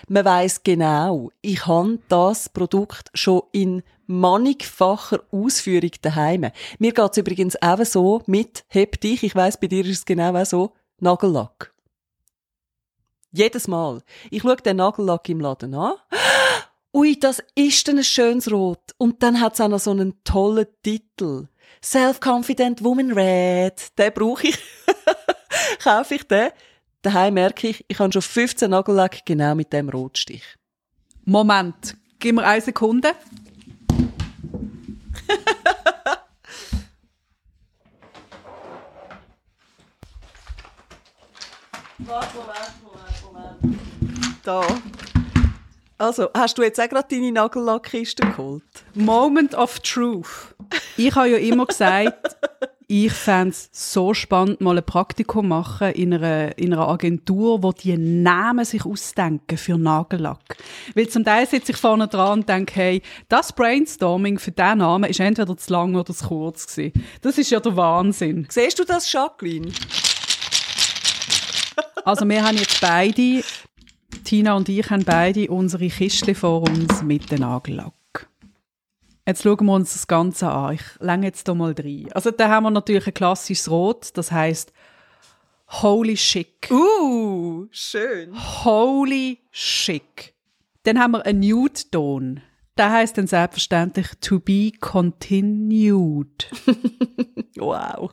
Man 0.07 0.25
weiss 0.25 0.61
genau, 0.63 1.31
ich 1.41 1.65
habe 1.65 1.99
das 2.09 2.49
Produkt 2.49 3.09
schon 3.13 3.43
in 3.51 3.83
mannigfacher 4.07 5.21
Ausführung 5.31 5.91
daheim. 6.01 6.51
Mir 6.79 6.91
geht's 6.91 7.17
übrigens 7.17 7.59
auch 7.61 7.83
so 7.85 8.21
mit, 8.25 8.65
heb 8.67 8.99
dich, 9.01 9.23
ich 9.23 9.35
weiss, 9.35 9.59
bei 9.59 9.67
dir 9.67 9.85
ist 9.85 9.99
es 9.99 10.05
genau 10.05 10.35
auch 10.35 10.45
so, 10.45 10.73
Nagellack. 10.99 11.73
Jedes 13.31 13.67
Mal. 13.67 14.01
Ich 14.29 14.43
schaue 14.43 14.57
den 14.57 14.77
Nagellack 14.77 15.27
im 15.29 15.39
Laden 15.39 15.73
an. 15.73 15.93
Ui, 16.95 17.19
das 17.19 17.41
ist 17.55 17.89
ein 17.89 18.03
schönes 18.03 18.51
Rot. 18.51 18.91
Und 18.99 19.23
dann 19.23 19.41
hat's 19.41 19.59
auch 19.59 19.67
noch 19.67 19.79
so 19.79 19.89
einen 19.89 20.23
tollen 20.23 20.67
Titel. 20.83 21.47
Self-Confident 21.83 22.83
Woman 22.83 23.11
Red. 23.13 23.97
Den 23.97 24.13
brauche 24.13 24.49
ich. 24.49 24.59
Kaufe 25.83 26.13
ich 26.13 26.27
den. 26.27 26.51
Daheim 27.01 27.33
merke 27.33 27.69
ich, 27.69 27.83
ich 27.87 27.97
habe 27.97 28.13
schon 28.13 28.21
15 28.21 28.69
Nagellack 28.69 29.25
genau 29.25 29.55
mit 29.55 29.73
dem 29.73 29.89
Rotstich. 29.89 30.43
Moment, 31.25 31.97
gib 32.19 32.35
mir 32.35 32.45
eine 32.45 32.61
Sekunde. 32.61 33.13
Warte, 41.97 42.37
Moment, 42.37 42.83
Moment, 42.83 43.23
Moment. 43.25 43.57
Da. 44.43 44.61
Also, 46.03 46.27
hast 46.33 46.57
du 46.57 46.63
jetzt 46.63 46.81
auch 46.81 46.89
gerade 46.89 47.07
deine 47.09 47.31
Nagellackkiste 47.31 48.23
geholt? 48.27 48.63
Moment 48.93 49.55
of 49.55 49.79
Truth. 49.79 50.53
Ich 50.97 51.15
habe 51.15 51.29
ja 51.29 51.37
immer 51.37 51.65
gesagt, 51.65 52.35
ich 52.87 53.13
fände 53.13 53.51
es 53.51 53.69
so 53.71 54.13
spannend, 54.13 54.59
mal 54.59 54.77
ein 54.77 54.85
Praktikum 54.85 55.47
machen 55.47 55.93
in 55.93 56.13
einer, 56.13 56.57
in 56.57 56.73
einer 56.73 56.89
Agentur, 56.89 57.63
wo 57.63 57.71
die 57.71 57.97
Namen 57.97 58.65
sich 58.65 58.85
ausdenken 58.85 59.57
für 59.57 59.77
Nagellack. 59.77 60.57
Weil 60.93 61.07
zum 61.07 61.23
Teil 61.23 61.47
sitze 61.47 61.71
ich 61.71 61.77
vorne 61.77 62.09
dran 62.09 62.39
und 62.39 62.49
denke, 62.49 62.75
hey, 62.75 63.01
das 63.29 63.53
Brainstorming 63.53 64.39
für 64.39 64.51
diesen 64.51 64.79
Namen 64.79 65.09
ist 65.09 65.21
entweder 65.21 65.55
zu 65.55 65.71
lang 65.71 65.95
oder 65.95 66.13
zu 66.13 66.27
kurz 66.27 66.67
gewesen. 66.67 67.01
Das 67.21 67.37
ist 67.37 67.49
ja 67.49 67.61
der 67.61 67.77
Wahnsinn. 67.77 68.45
Siehst 68.49 68.77
du 68.77 68.83
das, 68.83 69.09
Jacqueline? 69.09 69.71
Also 72.03 72.27
wir 72.27 72.43
haben 72.43 72.57
jetzt 72.57 72.81
beide 72.81 73.41
Tina 74.23 74.55
und 74.55 74.69
ich 74.69 74.89
haben 74.89 75.03
beide 75.03 75.47
unsere 75.49 75.87
Kistchen 75.87 76.35
vor 76.35 76.61
uns 76.61 77.01
mit 77.01 77.31
dem 77.31 77.39
Nagellack. 77.39 77.93
Jetzt 79.25 79.43
schauen 79.43 79.65
wir 79.65 79.73
uns 79.73 79.93
das 79.93 80.07
Ganze 80.07 80.49
an. 80.49 80.75
Ich 80.75 80.81
länge 80.99 81.27
jetzt 81.27 81.47
hier 81.47 81.55
mal 81.55 81.73
rein. 81.77 82.09
Also 82.13 82.31
da 82.31 82.49
haben 82.49 82.63
wir 82.63 82.71
natürlich 82.71 83.07
ein 83.07 83.13
klassisches 83.13 83.69
Rot, 83.71 84.11
das 84.15 84.31
heißt 84.31 84.73
Holy 85.81 86.15
Chic. 86.15 86.69
Uh, 86.69 87.67
schön. 87.71 88.33
Holy 88.63 89.39
Chic. 89.51 90.33
Dann 90.83 90.99
haben 90.99 91.13
wir 91.13 91.25
einen 91.25 91.39
Nude-Ton. 91.39 92.41
Der 92.77 92.91
heißt 92.91 93.17
dann 93.17 93.27
selbstverständlich 93.27 94.07
To 94.21 94.39
Be 94.39 94.71
Continued. 94.79 96.49
wow. 97.57 98.11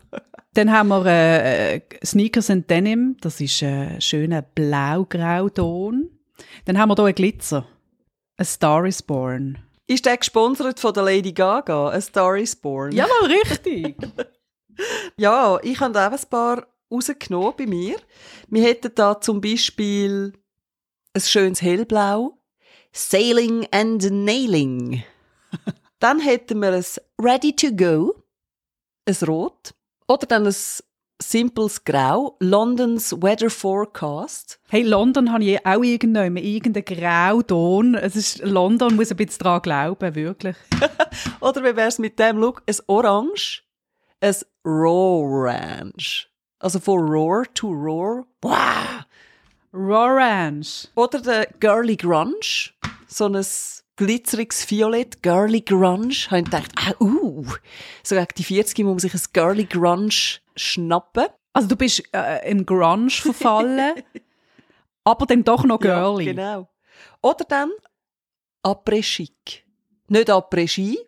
Dann 0.55 0.71
haben 0.71 0.89
wir 0.89 1.07
äh, 1.07 1.81
Sneakers 2.05 2.51
and 2.51 2.69
Denim. 2.69 3.17
Das 3.21 3.41
ist 3.41 3.63
ein 3.63 4.01
schöner 4.01 4.43
blau-grau-Ton. 4.43 6.11
Dann 6.65 6.79
haben 6.79 6.91
wir 6.91 6.97
hier 6.97 7.05
einen 7.07 7.15
Glitzer. 7.15 7.67
A 8.37 8.45
Star 8.45 8.85
is 8.87 9.03
Born. 9.03 9.59
Ist 9.87 10.07
der 10.07 10.17
gesponsert 10.17 10.79
von 10.79 10.95
der 10.95 11.05
Lady 11.05 11.33
Gaga? 11.33 11.89
A 11.89 12.01
Star 12.01 12.37
is 12.37 12.55
Born? 12.55 12.93
Ja, 12.93 13.07
mal 13.07 13.31
richtig. 13.31 13.97
ja, 15.17 15.59
ich 15.63 15.81
habe 15.81 15.99
auch 15.99 16.13
ein 16.13 16.29
paar 16.29 16.67
rausgenommen 16.93 17.55
bei 17.57 17.67
mir. 17.67 17.97
Wir 18.49 18.65
hätten 18.65 18.93
da 18.95 19.21
zum 19.21 19.41
Beispiel 19.41 20.33
ein 21.15 21.21
schönes 21.21 21.63
Hellblau. 21.63 22.40
Sailing 22.93 23.67
and 23.73 24.11
Nailing. 24.11 25.05
dann 26.01 26.21
hätten 26.21 26.61
wir 26.61 26.73
ein 26.73 26.85
Ready 27.21 27.55
to 27.55 27.73
Go. 27.73 28.15
Ein 29.07 29.17
Rot. 29.27 29.75
Oder 30.09 30.27
dann 30.27 30.47
ein 30.47 30.55
simples 31.23 31.85
Grau, 31.85 32.37
Londons 32.41 33.13
Weather 33.13 33.51
Forecast. 33.51 34.59
Hey, 34.69 34.83
London 34.83 35.33
habe 35.33 35.45
ich 35.45 35.65
auch 35.65 35.83
irgendwann 35.83 36.37
irgendeinen 36.37 36.85
Grauton. 36.85 37.95
Es 37.95 38.17
ist, 38.17 38.39
London 38.43 38.97
muss 38.97 39.11
ein 39.11 39.17
bisschen 39.17 39.45
daran 39.45 39.63
glauben, 39.63 40.15
wirklich. 40.15 40.57
Oder 41.41 41.63
wie 41.63 41.77
wäre 41.77 41.89
es 41.89 41.99
mit 41.99 42.19
dem 42.19 42.39
Look? 42.39 42.63
Ein 42.67 42.77
Orange, 42.87 43.63
ein 44.21 44.35
Rorange. 44.65 46.27
Also 46.59 46.79
von 46.81 47.01
Roar 47.01 47.45
to 47.55 47.69
Roar. 47.69 48.27
Wow! 48.43 49.05
Rorange. 49.73 50.89
Oder 50.95 51.21
der 51.21 51.47
Girly 51.61 51.97
Grunge. 51.97 52.71
So 53.07 53.27
ein 53.27 53.45
glitzeriges 53.97 54.69
Violett, 54.71 55.23
Girly 55.23 55.61
Grunge. 55.61 56.15
Habe 56.31 56.39
ich 56.39 56.45
gedacht, 56.45 56.73
ah, 56.77 56.95
uh, 57.01 57.45
so 58.03 58.15
gegen 58.17 58.27
die 58.37 58.45
40 58.45 58.79
muss 58.81 58.91
man 58.91 58.99
sich 58.99 59.15
ein 59.15 59.21
Girly 59.33 59.65
Grunge 59.65 60.39
schnappen. 60.57 61.27
Also 61.53 61.69
du 61.69 61.77
bist 61.77 62.03
äh, 62.15 62.49
im 62.51 62.65
Grunge 62.65 63.11
verfallen, 63.11 64.03
aber 65.05 65.27
dann 65.27 65.43
doch 65.43 65.65
noch 65.65 65.81
girly. 65.81 66.27
Ja, 66.27 66.33
genau. 66.33 66.69
Oder 67.23 67.45
dann 67.45 67.71
Après 68.63 69.03
Chic. 69.03 69.67
Nicht 70.09 70.31
Après 70.31 70.69
Ski, 70.69 70.99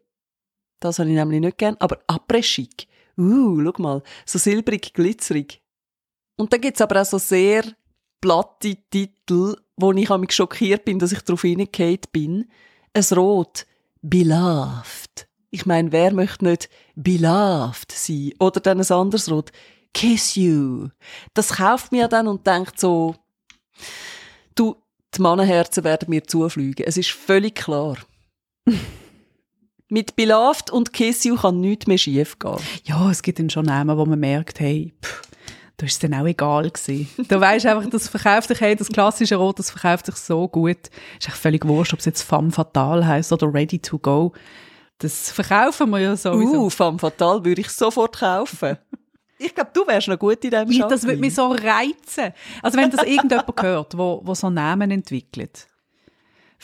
das 0.80 0.98
habe 0.98 1.10
ich 1.10 1.14
nämlich 1.14 1.40
nicht 1.40 1.58
gern, 1.58 1.76
aber 1.78 1.98
Après 2.08 2.42
Chic. 2.42 2.88
Uh, 3.16 3.62
schau 3.62 3.82
mal, 3.82 4.02
so 4.24 4.38
silbrig, 4.38 4.92
glitzerig. 4.94 5.62
Und 6.36 6.52
dann 6.52 6.60
gibt's 6.60 6.80
aber 6.80 7.02
auch 7.02 7.06
so 7.06 7.18
sehr 7.18 7.62
platte 8.22 8.76
Titel, 8.88 9.56
wo 9.76 9.92
ich 9.92 10.08
mich 10.08 10.32
schockiert 10.32 10.86
bin, 10.86 10.98
dass 10.98 11.12
ich 11.12 11.20
darauf 11.20 11.42
hingehauen 11.42 11.98
bin. 12.10 12.48
Ein 12.94 13.04
Rot, 13.12 13.66
Beloved. 14.00 15.28
Ich 15.50 15.66
meine, 15.66 15.92
wer 15.92 16.14
möchte 16.14 16.46
nicht 16.46 16.70
beloved 16.94 17.92
sein? 17.92 18.32
Oder 18.40 18.60
dann 18.60 18.80
ein 18.80 18.90
anderes 18.90 19.30
Rot, 19.30 19.52
Kiss 19.92 20.34
You. 20.34 20.88
Das 21.34 21.56
kauft 21.56 21.92
mir 21.92 22.08
dann 22.08 22.26
und 22.26 22.46
denkt 22.46 22.80
so, 22.80 23.14
du, 24.54 24.76
die 25.14 25.20
Mannenherzen 25.20 25.84
werden 25.84 26.08
mir 26.08 26.24
zufliegen. 26.24 26.86
Es 26.86 26.96
ist 26.96 27.10
völlig 27.10 27.56
klar. 27.56 27.98
Mit 29.88 30.16
Beloved 30.16 30.70
und 30.70 30.94
Kiss 30.94 31.24
You 31.24 31.36
kann 31.36 31.60
nichts 31.60 31.86
mehr 31.86 31.98
schief 31.98 32.38
gehen. 32.38 32.56
Ja, 32.84 33.10
es 33.10 33.20
gibt 33.20 33.38
dann 33.38 33.50
schon 33.50 33.66
Namen, 33.66 33.98
wo 33.98 34.06
man 34.06 34.18
merkt, 34.18 34.58
hey, 34.58 34.94
pff, 35.04 35.20
da 35.76 35.86
ist 35.86 35.92
es 35.92 35.98
dann 35.98 36.14
auch 36.14 36.26
egal 36.26 36.70
gewesen. 36.70 37.08
Du 37.28 37.40
weißt 37.40 37.66
einfach, 37.66 37.88
das 37.90 38.08
verkauft 38.08 38.48
sich, 38.48 38.60
hey, 38.60 38.76
das 38.76 38.88
klassische 38.88 39.36
Rot, 39.36 39.58
das 39.58 39.70
verkauft 39.70 40.06
sich 40.06 40.16
so 40.16 40.46
gut. 40.48 40.90
Ist 41.18 41.28
echt 41.28 41.36
völlig 41.36 41.66
wurscht, 41.66 41.92
ob 41.92 41.98
es 42.00 42.04
jetzt 42.04 42.22
Femme 42.22 42.50
Fatale 42.50 43.06
heißt 43.06 43.32
oder 43.32 43.52
Ready 43.52 43.78
to 43.78 43.98
Go. 43.98 44.32
Das 44.98 45.32
verkaufen 45.32 45.90
wir 45.90 45.98
ja 45.98 46.16
sowieso. 46.16 46.64
Uh, 46.64 46.70
Femme 46.70 46.98
Fatale 46.98 47.44
würde 47.44 47.60
ich 47.60 47.70
sofort 47.70 48.18
kaufen. 48.18 48.78
Ich 49.38 49.54
glaube, 49.54 49.70
du 49.74 49.84
wärst 49.86 50.06
noch 50.06 50.18
gut 50.18 50.44
in 50.44 50.50
diesem 50.50 50.70
ja, 50.70 50.86
Das 50.86 51.02
würde 51.02 51.18
mich 51.18 51.34
so 51.34 51.50
reizen. 51.50 52.32
Also 52.62 52.78
wenn 52.78 52.90
das 52.90 53.02
irgendjemand 53.04 53.50
hört, 53.62 53.98
wo, 53.98 54.20
wo 54.22 54.34
so 54.34 54.50
Namen 54.50 54.90
entwickelt 54.92 55.66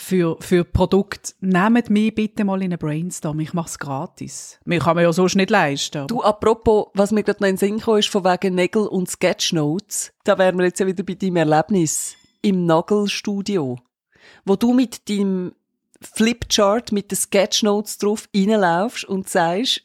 für, 0.00 0.36
für 0.40 0.64
Produkte, 0.64 1.32
nehmt 1.40 1.90
mich 1.90 2.14
bitte 2.14 2.44
mal 2.44 2.62
in 2.62 2.72
einen 2.72 2.78
Brainstorm. 2.78 3.40
Ich 3.40 3.52
mache 3.52 3.68
es 3.68 3.78
gratis. 3.80 4.58
Mir 4.64 4.78
kann 4.78 4.94
man 4.94 5.02
ja 5.02 5.12
sonst 5.12 5.34
nicht 5.34 5.50
leisten. 5.50 6.06
Du, 6.06 6.22
apropos, 6.22 6.86
was 6.94 7.10
mir 7.10 7.24
gerade 7.24 7.42
noch 7.42 7.48
in 7.48 7.56
den 7.56 7.58
Sinn 7.58 7.80
kam, 7.80 7.96
ist 7.96 8.08
von 8.08 8.22
wegen 8.22 8.54
Nägel 8.54 8.86
und 8.86 9.10
Sketchnotes. 9.10 10.12
Da 10.22 10.38
wären 10.38 10.56
wir 10.56 10.66
jetzt 10.66 10.78
ja 10.78 10.86
wieder 10.86 11.02
bei 11.02 11.14
deinem 11.14 11.36
Erlebnis 11.36 12.14
im 12.42 12.64
Nagelstudio. 12.64 13.80
Wo 14.44 14.54
du 14.54 14.72
mit 14.72 15.08
deinem 15.10 15.52
Flipchart 16.00 16.92
mit 16.92 17.10
den 17.10 17.18
Sketchnotes 17.18 17.98
drauf 17.98 18.28
reinlaufst 18.34 19.04
und 19.04 19.28
sagst, 19.28 19.82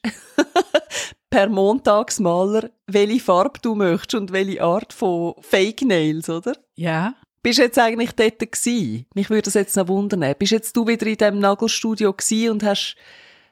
per 1.31 1.49
Montagsmaler, 1.49 2.69
welche 2.85 3.19
Farbe 3.19 3.59
du 3.63 3.73
möchtest 3.73 4.13
und 4.13 4.31
welche 4.31 4.61
Art 4.61 4.93
von 4.93 5.33
Fake 5.41 5.81
Nails, 5.81 6.29
oder? 6.29 6.55
Ja. 6.75 7.15
Bist 7.43 7.59
jetzt 7.59 7.77
eigentlich 7.77 8.13
dort 8.13 8.39
gewesen? 8.39 9.05
Mich 9.13 9.29
würde 9.29 9.41
das 9.41 9.55
jetzt 9.55 9.75
noch 9.75 9.89
wundern. 9.89 10.33
Bist 10.39 10.53
jetzt 10.53 10.77
du 10.77 10.87
wieder 10.87 11.05
in 11.05 11.17
diesem 11.17 11.39
Nagelstudio 11.39 12.13
gewesen 12.13 12.51
und 12.51 12.63
hast 12.63 12.95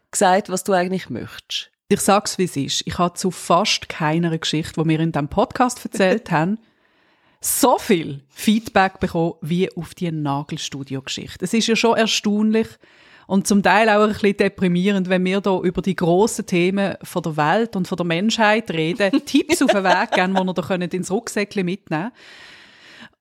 gesagt, 0.09 0.47
was 0.47 0.63
du 0.63 0.71
eigentlich 0.71 1.09
möchtest? 1.09 1.71
Ich 1.89 1.99
sag's, 1.99 2.37
wie 2.37 2.45
es 2.45 2.55
ist. 2.55 2.83
Ich 2.87 2.97
habe 2.97 3.15
zu 3.15 3.31
fast 3.31 3.89
keiner 3.89 4.37
Geschichte, 4.37 4.81
die 4.81 4.87
wir 4.87 5.01
in 5.01 5.11
diesem 5.11 5.27
Podcast 5.27 5.83
erzählt 5.83 6.31
haben, 6.31 6.57
so 7.41 7.77
viel 7.79 8.23
Feedback 8.29 9.01
bekommen 9.01 9.33
wie 9.41 9.69
auf 9.75 9.93
die 9.93 10.09
Nagelstudio-Geschichte. 10.09 11.43
Es 11.43 11.53
ist 11.53 11.67
ja 11.67 11.75
schon 11.75 11.97
erstaunlich 11.97 12.67
und 13.27 13.45
zum 13.45 13.61
Teil 13.61 13.89
auch 13.89 14.03
ein 14.03 14.13
bisschen 14.13 14.37
deprimierend, 14.37 15.09
wenn 15.09 15.25
wir 15.25 15.41
da 15.41 15.59
über 15.59 15.81
die 15.81 15.97
grossen 15.97 16.45
Themen 16.45 16.95
von 17.03 17.23
der 17.23 17.35
Welt 17.35 17.75
und 17.75 17.89
von 17.89 17.97
der 17.97 18.05
Menschheit 18.05 18.71
reden, 18.71 19.11
Tipps 19.25 19.61
auf 19.61 19.71
den 19.71 19.83
Weg 19.83 20.11
geben, 20.11 20.33
die 20.33 20.61
ihr 20.61 20.77
da 20.79 20.95
ins 20.95 21.11
Rucksäckchen 21.11 21.65
mitnehmen 21.65 22.13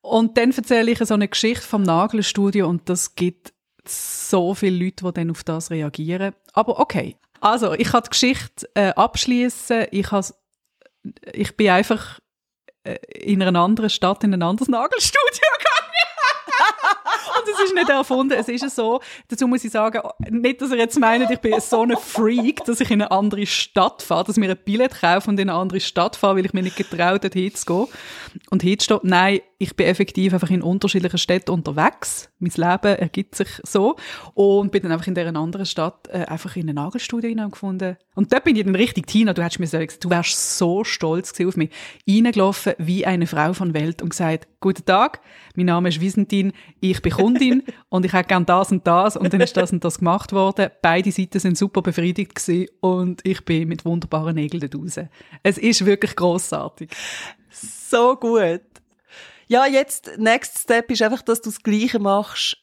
Und 0.01 0.37
dann 0.37 0.51
erzähle 0.51 0.91
ich 0.91 0.99
so 0.99 1.13
eine 1.13 1.27
Geschichte 1.27 1.65
vom 1.65 1.83
Nagelstudio 1.83 2.67
und 2.67 2.89
das 2.89 3.15
gibt 3.15 3.53
so 3.87 4.53
viele 4.53 4.85
Leute, 4.85 5.05
die 5.05 5.13
dann 5.13 5.31
auf 5.31 5.43
das 5.43 5.71
reagieren. 5.71 6.33
Aber 6.53 6.79
okay. 6.79 7.17
Also, 7.39 7.73
ich 7.73 7.89
kann 7.89 8.03
die 8.03 8.09
Geschichte 8.09 8.69
äh, 8.75 8.89
abschließen. 8.89 9.87
Ich, 9.91 10.07
ich 11.33 11.57
bin 11.57 11.69
einfach 11.69 12.19
äh, 12.83 12.97
in 13.13 13.41
einer 13.41 13.59
anderen 13.59 13.89
Stadt 13.89 14.23
in 14.23 14.33
ein 14.33 14.43
anderes 14.43 14.67
Nagelstudio 14.67 15.21
und 17.37 17.53
es 17.53 17.63
ist 17.63 17.75
nicht 17.75 17.89
erfunden, 17.89 18.33
es 18.33 18.47
ist 18.47 18.75
so. 18.75 19.01
Dazu 19.27 19.47
muss 19.47 19.63
ich 19.63 19.71
sagen, 19.71 20.01
nicht, 20.29 20.61
dass 20.61 20.71
ihr 20.71 20.77
jetzt 20.77 20.99
meint, 20.99 21.29
ich 21.29 21.39
bin 21.39 21.59
so 21.59 21.83
ein 21.83 21.95
Freak, 21.97 22.63
dass 22.65 22.79
ich 22.79 22.91
in 22.91 23.01
eine 23.01 23.11
andere 23.11 23.45
Stadt 23.45 24.01
fahre, 24.01 24.25
dass 24.25 24.37
ich 24.37 24.41
mir 24.41 24.51
ein 24.51 24.59
Billett 24.63 24.99
kaufe 24.99 25.29
und 25.29 25.39
in 25.39 25.49
eine 25.49 25.59
andere 25.59 25.79
Stadt 25.79 26.15
fahre, 26.15 26.37
weil 26.37 26.45
ich 26.45 26.53
mir 26.53 26.63
nicht 26.63 26.75
getraut 26.75 27.23
habe, 27.23 27.39
hinzugehen. 27.39 27.87
Und 28.49 28.61
hinzustehen. 28.61 28.99
Nein, 29.03 29.41
ich 29.61 29.75
bin 29.75 29.85
effektiv 29.85 30.33
einfach 30.33 30.49
in 30.49 30.63
unterschiedlichen 30.63 31.19
Städten 31.19 31.51
unterwegs. 31.51 32.31
Mein 32.39 32.51
Leben 32.55 32.97
ergibt 32.97 33.35
sich 33.35 33.47
so. 33.61 33.95
Und 34.33 34.71
bin 34.71 34.81
dann 34.81 34.91
einfach 34.91 35.05
in 35.05 35.13
dieser 35.13 35.35
anderen 35.35 35.67
Stadt 35.67 36.07
äh, 36.07 36.25
einfach 36.25 36.55
in 36.55 36.63
eine 36.63 36.73
Nagelstudie 36.73 37.27
hineingefunden. 37.27 37.97
Und 38.15 38.33
dort 38.33 38.43
bin 38.43 38.55
ich 38.55 38.65
dann 38.65 38.73
richtig, 38.73 39.05
Tina, 39.05 39.33
du 39.33 39.43
hättest 39.43 39.59
mir 39.59 39.67
gesagt, 39.67 40.03
du 40.03 40.09
wärst 40.09 40.57
so 40.57 40.83
stolz 40.83 41.39
auf 41.39 41.57
mich, 41.57 41.69
reingelaufen 42.09 42.73
wie 42.79 43.05
eine 43.05 43.27
Frau 43.27 43.53
von 43.53 43.75
Welt 43.75 44.01
und 44.01 44.09
gesagt, 44.09 44.47
guten 44.61 44.83
Tag, 44.83 45.21
mein 45.55 45.67
Name 45.67 45.89
ist 45.89 46.01
Wiesentin, 46.01 46.53
ich 46.79 46.99
bin 47.03 47.11
Kundin 47.11 47.61
und 47.89 48.03
ich 48.03 48.13
hätte 48.13 48.29
gern 48.29 48.47
das 48.47 48.71
und 48.71 48.87
das 48.87 49.15
und 49.15 49.31
dann 49.31 49.41
ist 49.41 49.55
das 49.55 49.71
und 49.71 49.83
das 49.83 49.99
gemacht 49.99 50.33
worden. 50.33 50.71
Beide 50.81 51.11
Seiten 51.11 51.39
sind 51.39 51.55
super 51.55 51.83
befriedigt 51.83 52.33
gewesen 52.33 52.67
und 52.79 53.21
ich 53.23 53.45
bin 53.45 53.67
mit 53.67 53.85
wunderbaren 53.85 54.33
Nägeln 54.33 54.67
dort 54.67 54.83
raus. 54.83 55.05
Es 55.43 55.59
ist 55.59 55.85
wirklich 55.85 56.15
großartig. 56.15 56.89
So 57.51 58.15
gut. 58.15 58.61
Ja, 59.51 59.65
jetzt, 59.65 60.11
next 60.17 60.59
step 60.59 60.89
ist 60.91 61.01
einfach, 61.01 61.21
dass 61.23 61.41
du 61.41 61.49
das 61.49 61.61
Gleiche 61.61 61.99
machst 61.99 62.55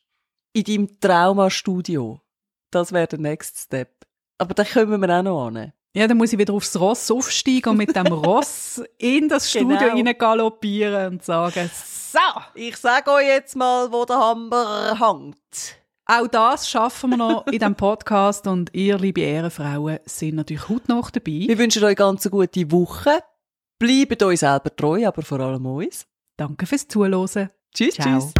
in 0.54 0.64
deinem 0.64 1.00
Traumastudio. 1.00 2.22
Das 2.70 2.92
wäre 2.92 3.06
der 3.06 3.18
next 3.18 3.58
step. 3.58 4.06
Aber 4.38 4.54
da 4.54 4.64
kommen 4.64 4.98
wir 4.98 5.18
auch 5.18 5.22
noch 5.22 5.46
an. 5.48 5.74
Ja, 5.94 6.06
dann 6.06 6.16
muss 6.16 6.32
ich 6.32 6.38
wieder 6.38 6.54
aufs 6.54 6.80
Ross 6.80 7.10
aufsteigen 7.10 7.68
und 7.68 7.76
mit 7.76 7.94
dem 7.94 8.06
Ross 8.06 8.82
in 8.96 9.28
das 9.28 9.50
Studio 9.50 9.76
genau. 9.76 9.96
rein 9.96 10.16
galoppieren 10.16 11.12
und 11.12 11.22
sagen, 11.22 11.70
so, 11.74 12.40
ich 12.54 12.78
sage 12.78 13.10
euch 13.10 13.26
jetzt 13.26 13.54
mal, 13.54 13.92
wo 13.92 14.06
der 14.06 14.16
Hammer 14.16 14.98
hängt. 14.98 15.76
Auch 16.06 16.26
das 16.26 16.70
schaffen 16.70 17.10
wir 17.10 17.16
noch 17.18 17.46
in 17.48 17.58
diesem 17.58 17.74
Podcast 17.74 18.46
und 18.46 18.72
ihr, 18.72 18.96
liebe 18.96 19.20
Ehrenfrauen, 19.20 19.98
sind 20.06 20.36
natürlich 20.36 20.70
heute 20.70 20.90
noch 20.90 21.10
dabei. 21.10 21.44
Wir 21.48 21.58
wünschen 21.58 21.84
euch 21.84 21.96
ganz 21.96 22.24
eine 22.24 22.30
gute 22.30 22.72
Woche. 22.72 23.22
Bleibt 23.78 24.22
euch 24.22 24.40
selber 24.40 24.74
treu, 24.74 25.06
aber 25.06 25.20
vor 25.20 25.40
allem 25.40 25.66
uns. 25.66 26.07
Danke 26.38 26.66
fürs 26.66 26.86
Zuhören. 26.88 27.50
Tschüss, 27.74 27.94
Ciao. 27.94 28.20
tschüss. 28.20 28.32